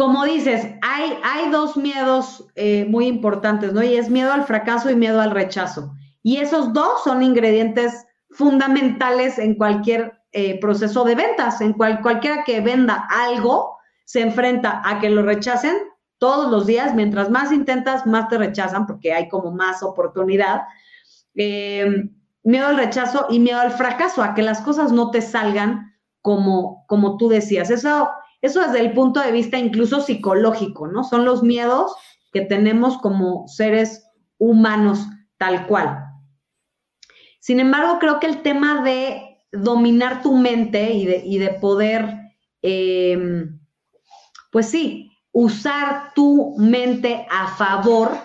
[0.00, 3.82] como dices, hay, hay dos miedos eh, muy importantes, ¿no?
[3.82, 5.92] Y es miedo al fracaso y miedo al rechazo.
[6.22, 11.60] Y esos dos son ingredientes fundamentales en cualquier eh, proceso de ventas.
[11.60, 15.76] En cual, cualquiera que venda algo se enfrenta a que lo rechacen
[16.18, 16.94] todos los días.
[16.94, 20.62] Mientras más intentas, más te rechazan porque hay como más oportunidad.
[21.34, 22.08] Eh,
[22.42, 26.86] miedo al rechazo y miedo al fracaso, a que las cosas no te salgan como,
[26.86, 27.70] como tú decías.
[27.70, 28.08] Eso
[28.42, 31.04] eso desde el punto de vista incluso psicológico, ¿no?
[31.04, 31.94] Son los miedos
[32.32, 34.06] que tenemos como seres
[34.38, 36.04] humanos tal cual.
[37.40, 43.58] Sin embargo, creo que el tema de dominar tu mente y de, de poder, em,
[44.52, 48.16] pues sí, usar tu mente a favor,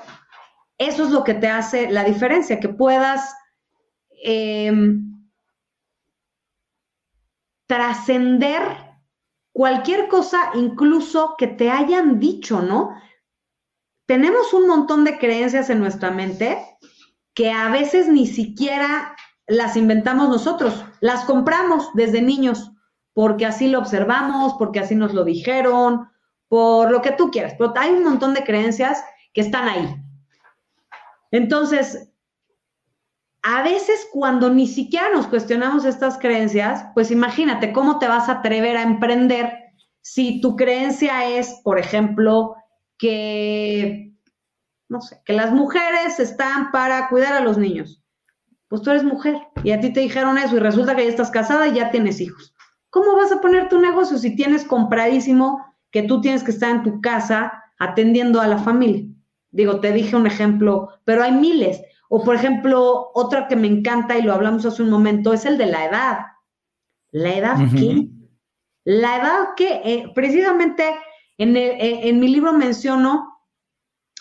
[0.78, 3.34] eso es lo que te hace la diferencia, que puedas
[4.24, 5.16] em,
[7.68, 8.85] trascender
[9.56, 12.94] cualquier cosa, incluso que te hayan dicho, ¿no?
[14.06, 16.62] Tenemos un montón de creencias en nuestra mente
[17.34, 19.16] que a veces ni siquiera
[19.48, 22.74] las inventamos nosotros, las compramos desde niños,
[23.14, 26.10] porque así lo observamos, porque así nos lo dijeron,
[26.50, 29.96] por lo que tú quieras, pero hay un montón de creencias que están ahí.
[31.32, 32.12] Entonces,
[33.48, 38.40] a veces cuando ni siquiera nos cuestionamos estas creencias, pues imagínate cómo te vas a
[38.40, 39.54] atrever a emprender
[40.02, 42.56] si tu creencia es, por ejemplo,
[42.98, 44.16] que,
[44.90, 48.04] no sé, que las mujeres están para cuidar a los niños.
[48.68, 51.30] Pues tú eres mujer y a ti te dijeron eso y resulta que ya estás
[51.30, 52.56] casada y ya tienes hijos.
[52.90, 56.82] ¿Cómo vas a poner tu negocio si tienes compradísimo que tú tienes que estar en
[56.82, 59.06] tu casa atendiendo a la familia?
[59.52, 61.80] Digo, te dije un ejemplo, pero hay miles.
[62.16, 65.58] O por ejemplo, otra que me encanta y lo hablamos hace un momento es el
[65.58, 66.20] de la edad.
[67.12, 68.08] ¿La edad qué?
[68.86, 70.96] La edad que eh, precisamente
[71.38, 73.38] en, eh, en mi libro menciono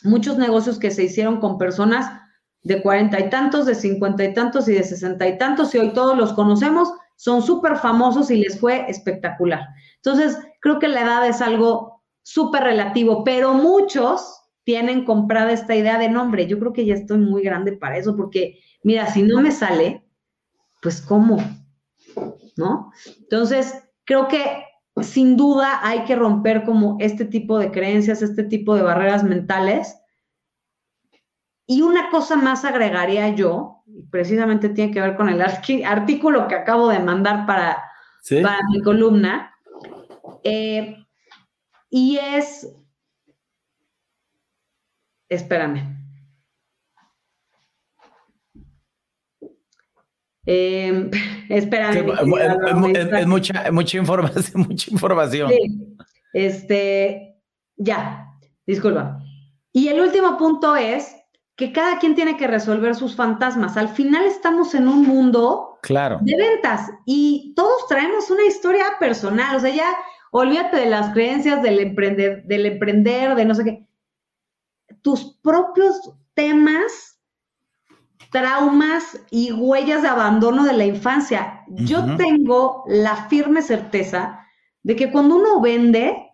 [0.02, 2.20] muchos negocios que se hicieron con personas
[2.64, 5.92] de cuarenta y tantos, de cincuenta y tantos y de sesenta y tantos, y hoy
[5.92, 9.68] todos los conocemos, son súper famosos y les fue espectacular.
[10.02, 15.98] Entonces, creo que la edad es algo súper relativo, pero muchos tienen comprada esta idea
[15.98, 16.46] de nombre.
[16.46, 20.04] Yo creo que ya estoy muy grande para eso, porque mira, si no me sale,
[20.82, 21.38] pues ¿cómo?
[22.56, 22.92] ¿No?
[23.18, 24.64] Entonces, creo que
[25.02, 29.96] sin duda hay que romper como este tipo de creencias, este tipo de barreras mentales.
[31.66, 36.54] Y una cosa más agregaría yo, y precisamente tiene que ver con el artículo que
[36.54, 37.82] acabo de mandar para,
[38.42, 39.54] para mi columna,
[40.42, 40.96] eh,
[41.90, 42.74] y es
[45.34, 45.94] Espérame.
[50.46, 51.10] Eh,
[51.48, 52.12] espérame.
[53.18, 55.50] es, mucha, mucha información, mucha información.
[55.50, 55.96] Sí.
[56.32, 57.36] Este,
[57.76, 58.26] ya,
[58.66, 59.18] disculpa.
[59.72, 61.16] Y el último punto es
[61.56, 63.76] que cada quien tiene que resolver sus fantasmas.
[63.76, 66.18] Al final estamos en un mundo claro.
[66.20, 69.56] de ventas y todos traemos una historia personal.
[69.56, 69.94] O sea, ya
[70.32, 73.86] olvídate de las creencias del emprender, del emprender, de no sé qué.
[75.04, 77.20] Tus propios temas,
[78.32, 81.62] traumas y huellas de abandono de la infancia.
[81.68, 84.40] Yo tengo la firme certeza
[84.82, 86.32] de que cuando uno vende,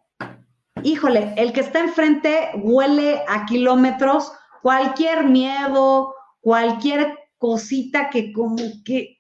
[0.85, 9.19] híjole, el que está enfrente huele a kilómetros cualquier miedo, cualquier cosita que como que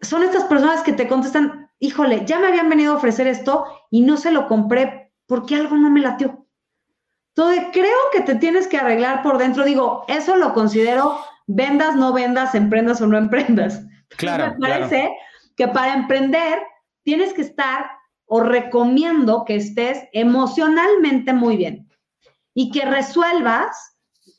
[0.00, 4.00] son estas personas que te contestan, híjole, ya me habían venido a ofrecer esto y
[4.00, 6.41] no se lo compré porque algo no me latió.
[7.34, 9.64] Entonces, creo que te tienes que arreglar por dentro.
[9.64, 13.82] Digo, eso lo considero vendas, no vendas, emprendas o no emprendas.
[14.18, 14.54] Claro.
[14.58, 15.10] me parece
[15.56, 16.58] que para emprender
[17.02, 17.86] tienes que estar
[18.26, 21.88] o recomiendo que estés emocionalmente muy bien
[22.52, 23.92] y que resuelvas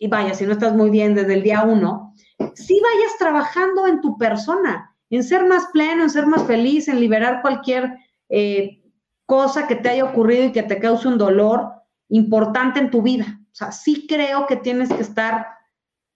[0.04, 2.14] y vaya, si no estás muy bien desde el día uno,
[2.56, 7.00] si vayas trabajando en tu persona, en ser más pleno, en ser más feliz, en
[7.00, 7.98] liberar cualquier
[8.30, 8.82] eh,
[9.26, 11.72] cosa que te haya ocurrido y que te cause un dolor
[12.10, 13.40] importante en tu vida.
[13.52, 15.48] O sea, sí creo que tienes que estar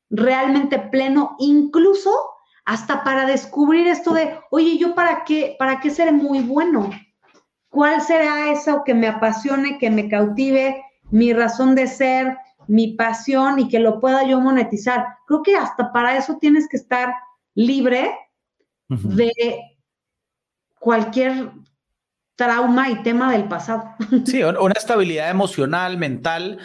[0.10, 2.12] realmente pleno, incluso
[2.66, 6.90] hasta para descubrir esto de, oye, yo para qué, para qué seré muy bueno.
[7.70, 13.60] ¿Cuál será eso que me apasione, que me cautive, mi razón de ser, mi pasión
[13.60, 15.06] y que lo pueda yo monetizar.
[15.26, 17.14] Creo que hasta para eso tienes que estar
[17.56, 18.14] libre
[18.90, 19.34] de
[20.80, 21.52] cualquier
[22.38, 23.84] trauma y tema del pasado.
[24.26, 26.60] Sí, una estabilidad emocional, mental,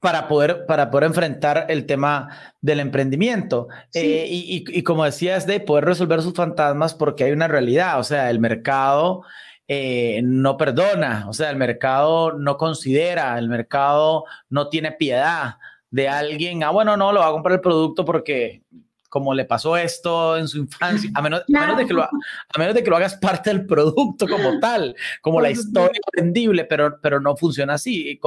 [0.00, 2.28] para poder, para poder enfrentar el tema
[2.60, 3.68] del emprendimiento.
[3.94, 8.04] Eh, y, y, como decías, de poder resolver sus fantasmas porque hay una realidad, o
[8.04, 9.22] sea, el mercado
[9.68, 15.56] eh, no perdona, o sea, el mercado no considera, el mercado no tiene piedad
[15.90, 18.62] de alguien, ah, bueno, no, lo va a comprar el producto porque
[19.08, 22.82] como le pasó esto en su infancia, a menos, de, que lo, a menos de
[22.82, 27.36] que lo hagas parte del producto como tal, como la historia vendible, pero, pero no
[27.36, 28.18] funciona así.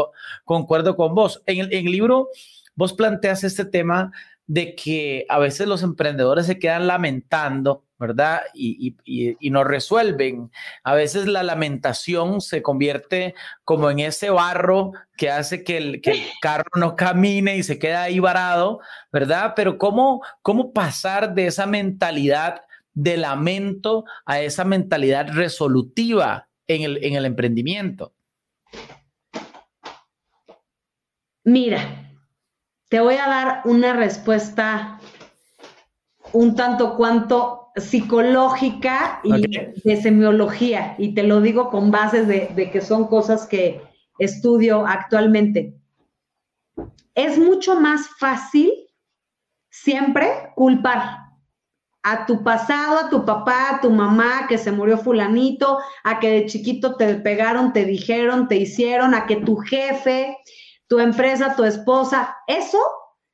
[0.46, 1.42] concuerdo con vos.
[1.46, 2.30] En el, en el libro,
[2.76, 4.12] vos planteas este tema
[4.48, 8.42] de que a veces los emprendedores se quedan lamentando ¿verdad?
[8.54, 8.96] Y,
[9.52, 10.52] no resuelven.
[10.84, 16.02] A veces la lamentación se convierte como en ese barro que hace que el,
[16.42, 18.80] carro no camine y se queda ahí varado,
[19.12, 19.54] ¿verdad?
[19.56, 22.62] Pero ¿cómo, cómo pasar de esa mentalidad
[22.94, 28.14] de lamento a esa mentalidad resolutiva en el, en el emprendimiento?
[31.44, 32.14] Mira,
[32.90, 35.00] te voy a dar una respuesta
[36.32, 39.42] un tanto cuanto psicológica y
[39.84, 43.82] de semiología, y te lo digo con bases de, que son cosas que
[44.18, 45.76] estudio actualmente.
[47.16, 48.72] Es mucho más fácil
[49.70, 51.18] siempre culpar
[52.04, 56.32] a tu pasado, a tu papá, a tu mamá, que se murió fulanito, a que
[56.32, 60.38] de chiquito te pegaron, te dijeron, te hicieron, a que tu jefe,
[60.88, 62.80] tu empresa, tu esposa, eso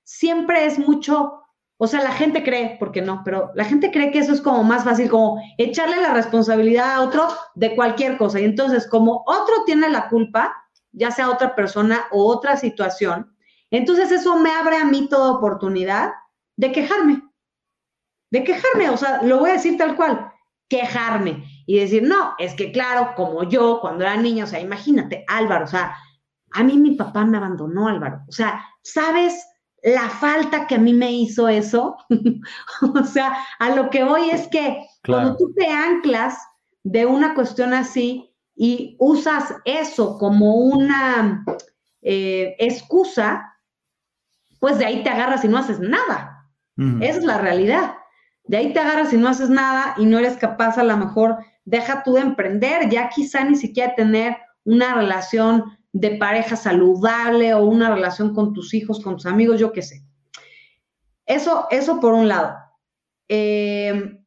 [0.03, 1.44] siempre es mucho
[1.85, 4.63] o sea, la gente cree, porque no, pero la gente cree que eso es como
[4.63, 8.39] más fácil, como echarle la responsabilidad a otro de cualquier cosa.
[8.39, 10.55] Y entonces, como otro tiene la culpa,
[10.91, 13.35] ya sea otra persona o otra situación,
[13.71, 16.11] entonces eso me abre a mí toda oportunidad
[16.57, 17.21] de quejarme.
[18.31, 20.31] De quejarme, o sea, lo voy a decir tal cual,
[20.67, 25.23] quejarme y decir, no, es que claro, como yo cuando era niño, o sea, imagínate,
[25.27, 25.95] Álvaro, o sea,
[26.51, 28.21] a mí mi papá me abandonó, Álvaro.
[28.27, 29.45] O sea, ¿sabes?
[29.85, 31.95] La falta que a mí me hizo eso.
[32.81, 36.39] o sea, a lo que voy es que cuando tú te anclas
[36.83, 41.45] de una cuestión así y usas eso como una
[42.01, 43.59] eh, excusa,
[44.59, 46.31] pues de ahí te agarras y no haces nada.
[46.99, 47.93] Esa es la realidad.
[48.43, 51.37] De ahí te agarras y no haces nada y no eres capaz a lo mejor,
[51.63, 57.63] deja tú de emprender, ya quizá ni siquiera tener una relación de pareja saludable o
[57.63, 60.03] una relación con tus hijos, con tus amigos, yo qué sé.
[61.25, 62.53] Eso, eso por un lado.
[63.29, 64.19] Eh,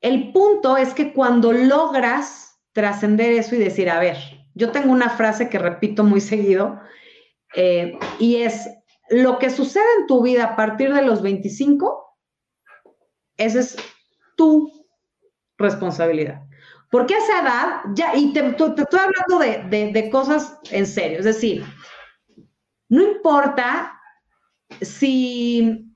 [0.00, 4.16] el punto es que cuando logras trascender eso y decir, a ver,
[4.54, 6.80] yo tengo una frase que repito muy seguido
[7.54, 8.70] eh, y es,
[9.10, 12.16] lo que sucede en tu vida a partir de los 25,
[13.36, 13.76] esa es
[14.34, 14.86] tu
[15.58, 16.46] responsabilidad.
[16.92, 21.64] Porque a esa edad, ya, y te, estoy hablando de, cosas en serio, es decir,
[22.90, 23.98] no importa
[24.82, 25.90] si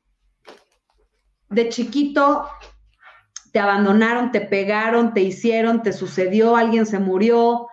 [1.51, 2.49] de chiquito
[3.53, 7.68] te abandonaron, te pegaron, te hicieron, te sucedió, alguien se murió.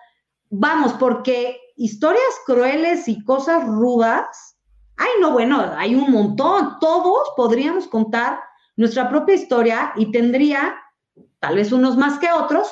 [0.50, 4.58] Vamos, porque historias crueles y cosas rudas,
[4.98, 6.78] ay, no, bueno, hay un montón.
[6.78, 8.38] Todos podríamos contar
[8.76, 10.76] nuestra propia historia y tendría,
[11.40, 12.70] tal vez unos más que otros,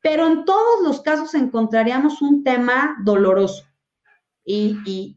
[0.00, 3.64] pero en todos los casos encontraríamos un tema doloroso
[4.44, 5.16] y,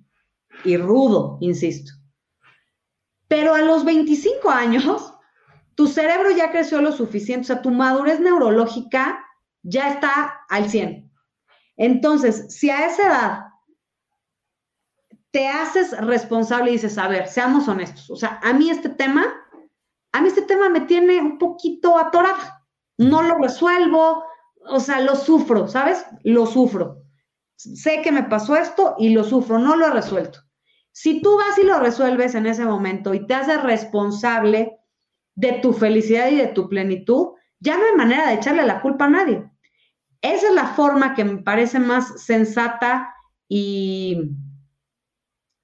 [0.64, 1.94] y rudo, insisto.
[3.28, 5.14] Pero a los 25 años,
[5.76, 9.26] tu cerebro ya creció lo suficiente, o sea, tu madurez neurológica
[9.64, 11.10] ya está al 100.
[11.78, 13.46] Entonces, si a esa edad
[15.32, 19.26] te haces responsable y dices, a ver, seamos honestos, o sea, a mí este tema,
[20.12, 22.66] a mí este tema me tiene un poquito atorada,
[22.98, 24.26] no lo resuelvo,
[24.68, 26.06] o sea, lo sufro, ¿sabes?
[26.24, 27.04] Lo sufro.
[27.56, 30.40] Sé que me pasó esto y lo sufro, no lo he resuelto.
[30.92, 34.78] Si tú vas y lo resuelves en ese momento y te haces responsable
[35.36, 39.06] de tu felicidad y de tu plenitud, ya no hay manera de echarle la culpa
[39.06, 39.50] a nadie.
[40.22, 43.14] Esa es la forma que me parece más sensata
[43.48, 44.32] y,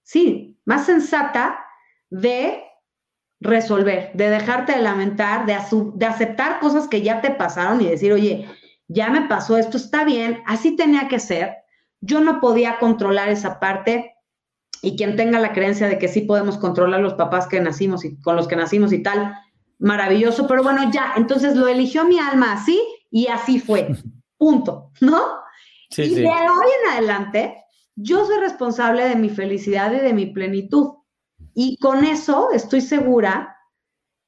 [0.03, 1.59] sí, más sensata
[2.09, 2.63] de
[3.39, 5.57] resolver, de dejarte de lamentar, de,
[5.95, 8.47] de aceptar cosas que ya te pasaron y decir, oye,
[8.88, 11.55] ya me pasó esto, está bien, así tenía que ser.
[12.01, 14.15] Yo no podía controlar esa parte
[14.81, 18.19] y quien tenga la creencia de que sí podemos controlar los papás que nacimos y
[18.21, 19.33] con los que nacimos y tal,
[19.79, 22.81] maravilloso, pero bueno, ya, entonces lo eligió mi alma así
[23.11, 23.89] y así fue,
[24.38, 25.21] punto, ¿no?
[25.95, 27.63] y de hoy en adelante,
[27.95, 30.95] yo soy responsable de mi felicidad y de mi plenitud.
[31.53, 33.57] Y con eso estoy segura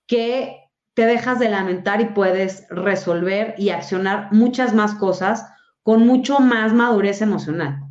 [0.08, 5.46] que te dejas de lamentar y puedes resolver y accionar muchas más cosas
[5.84, 7.90] con mucho más madurez emocional.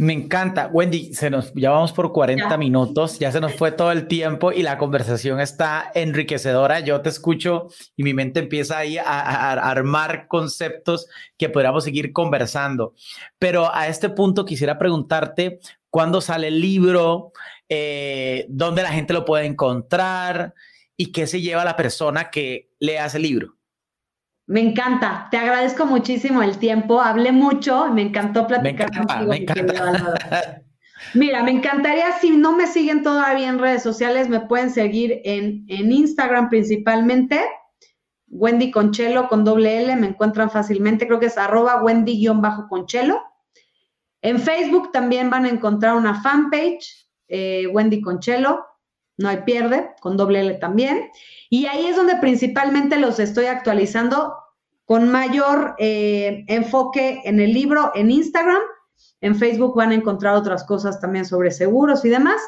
[0.00, 0.70] Me encanta.
[0.72, 4.50] Wendy, se nos, ya vamos por 40 minutos, ya se nos fue todo el tiempo
[4.50, 6.80] y la conversación está enriquecedora.
[6.80, 12.94] Yo te escucho y mi mente empieza ahí a, armar conceptos que podríamos seguir conversando.
[13.38, 17.32] Pero a este punto quisiera preguntarte, ¿cuándo sale el libro?
[17.68, 20.54] Eh, ¿Dónde la gente lo puede encontrar?
[21.00, 23.56] ¿Y qué se lleva la persona que lea ese libro?
[24.44, 28.90] Me encanta, te agradezco muchísimo el tiempo, hablé mucho, me encantó platicar
[29.26, 30.62] me encanta,
[31.14, 35.64] Mira, me encantaría, si no me siguen todavía en redes sociales, me pueden seguir en,
[35.68, 37.40] en Instagram principalmente,
[38.26, 43.22] Wendy Conchelo con doble L, me encuentran fácilmente, creo que es arroba Wendy-Conchelo.
[44.20, 48.66] En Facebook también van a encontrar una fanpage, eh, Wendy Conchelo,
[49.20, 51.10] no hay pierde, con doble L también.
[51.50, 54.34] Y ahí es donde principalmente los estoy actualizando
[54.84, 58.60] con mayor eh, enfoque en el libro, en Instagram.
[59.20, 62.40] En Facebook van a encontrar otras cosas también sobre seguros y demás.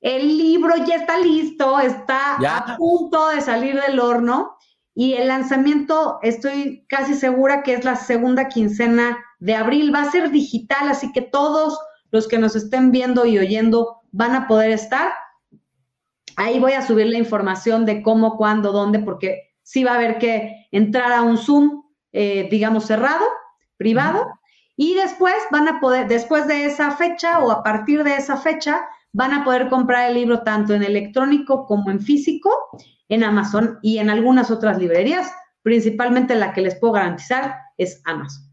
[0.00, 4.56] El libro ya está listo, está a punto de salir del horno
[4.94, 9.94] y el lanzamiento estoy casi segura que es la segunda quincena de abril.
[9.94, 11.78] Va a ser digital, así que todos
[12.10, 15.12] los que nos estén viendo y oyendo van a poder estar.
[16.36, 20.18] Ahí voy a subir la información de cómo, cuándo, dónde, porque sí va a haber
[20.18, 21.82] que entrar a un Zoom,
[22.12, 23.24] eh, digamos, cerrado,
[23.76, 24.26] privado,
[24.76, 28.86] y después van a poder, después de esa fecha o a partir de esa fecha,
[29.12, 32.50] van a poder comprar el libro tanto en electrónico como en físico,
[33.08, 35.32] en Amazon y en algunas otras librerías.
[35.62, 38.45] Principalmente la que les puedo garantizar es Amazon.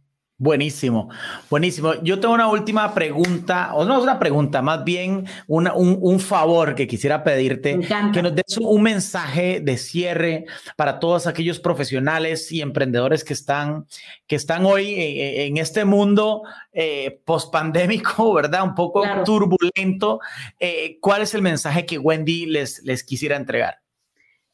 [0.43, 1.07] Buenísimo,
[1.49, 1.93] buenísimo.
[2.03, 6.85] Yo tengo una última pregunta, o no es una pregunta, más bien un, favor que
[6.85, 7.79] quisiera pedirte,
[8.11, 13.87] que nos des un mensaje de cierre para todos aquellos profesionales y emprendedores que están,
[14.27, 18.63] que están hoy eh, eh, en, este mundo eh, post-pandémico, ¿verdad?
[18.63, 20.19] Un poco turbulento.
[20.59, 23.79] Eh, ¿Cuál es el mensaje que Wendy les, les quisiera entregar?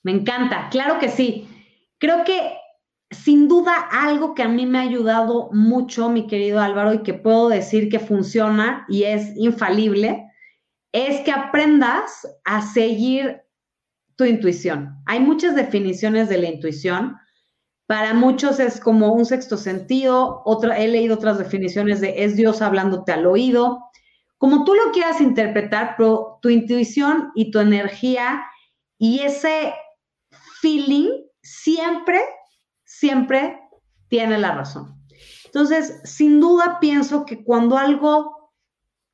[0.03, 1.47] Me encanta, claro que sí.
[1.97, 2.53] Creo que
[3.11, 7.13] sin duda algo que a mí me ha ayudado mucho, mi querido Álvaro, y que
[7.13, 10.27] puedo decir que funciona y es infalible,
[10.91, 13.41] es que aprendas a seguir
[14.15, 14.95] tu intuición.
[15.05, 17.17] Hay muchas definiciones de la intuición.
[17.87, 22.61] Para muchos es como un sexto sentido, otra, he leído otras definiciones de es Dios
[22.61, 23.79] hablándote al oído.
[24.37, 28.43] Como tú lo quieras interpretar, pero tu intuición y tu energía
[28.99, 29.73] y ese
[30.61, 31.09] feeling
[31.41, 32.19] siempre
[32.99, 33.59] siempre
[34.09, 34.95] tiene la razón.
[35.45, 38.51] Entonces, sin duda pienso que cuando algo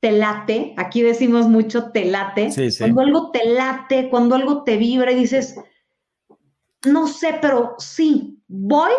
[0.00, 5.12] te late, aquí decimos mucho te late, cuando algo te late, cuando algo te vibra
[5.12, 5.56] y dices,
[6.84, 8.92] no sé, pero sí, voy,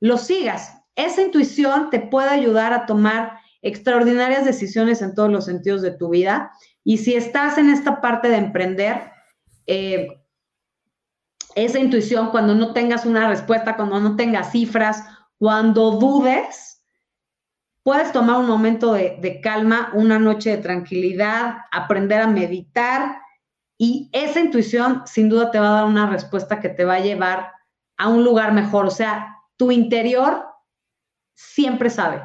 [0.00, 0.76] lo sigas.
[0.96, 6.10] Esa intuición te puede ayudar a tomar extraordinarias decisiones en todos los sentidos de tu
[6.10, 6.50] vida.
[6.84, 9.10] Y si estás en esta parte de emprender,
[9.66, 10.08] eh,
[11.54, 15.04] esa intuición, cuando no tengas una respuesta, cuando no tengas cifras,
[15.38, 16.84] cuando dudes,
[17.82, 23.20] puedes tomar un momento de, de calma, una noche de tranquilidad, aprender a meditar
[23.78, 27.00] y esa intuición sin duda te va a dar una respuesta que te va a
[27.00, 27.52] llevar
[27.96, 28.86] a un lugar mejor.
[28.86, 30.46] O sea, tu interior
[31.34, 32.22] siempre sabe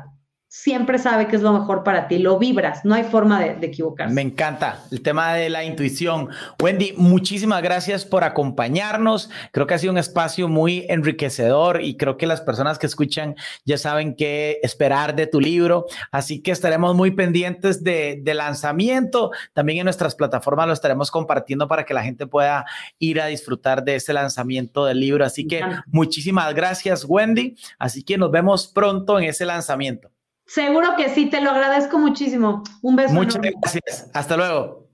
[0.63, 4.13] siempre sabe que es lo mejor para ti, lo vibras, no hay forma de, equivocarse.
[4.13, 6.29] Me encanta el tema de la intuición.
[6.59, 9.29] Wendy, muchísimas gracias por acompañarnos.
[9.51, 13.35] Creo que ha sido un espacio muy enriquecedor y creo que las personas que escuchan
[13.65, 19.29] ya saben qué esperar de tu libro, así que estaremos muy pendientes de, de lanzamiento.
[19.53, 22.65] También en nuestras plataformas lo estaremos compartiendo para que la gente pueda
[22.97, 25.23] ir a disfrutar de ese lanzamiento del libro.
[25.23, 27.55] Así que muchísimas gracias, Wendy.
[27.77, 30.16] Así que nos vemos pronto en ese lanzamiento.
[30.47, 32.63] Seguro que sí, te lo agradezco muchísimo.
[32.81, 33.13] Un beso.
[33.13, 34.09] Muchas gracias.
[34.13, 34.86] Hasta luego.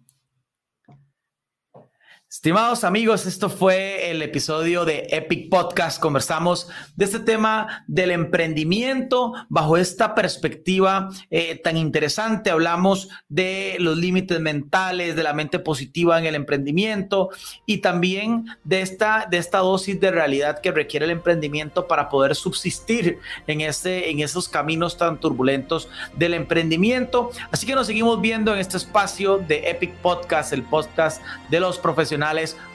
[2.33, 6.01] Estimados amigos, esto fue el episodio de Epic Podcast.
[6.01, 12.49] Conversamos de este tema del emprendimiento bajo esta perspectiva eh, tan interesante.
[12.49, 17.29] Hablamos de los límites mentales, de la mente positiva en el emprendimiento
[17.67, 22.33] y también de esta, de esta dosis de realidad que requiere el emprendimiento para poder
[22.33, 27.29] subsistir en, este, en esos caminos tan turbulentos del emprendimiento.
[27.51, 31.21] Así que nos seguimos viendo en este espacio de Epic Podcast, el podcast
[31.51, 32.22] de los profesionales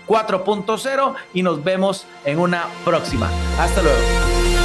[0.06, 3.30] 4.0 y nos vemos en una próxima.
[3.58, 4.57] Hasta luego.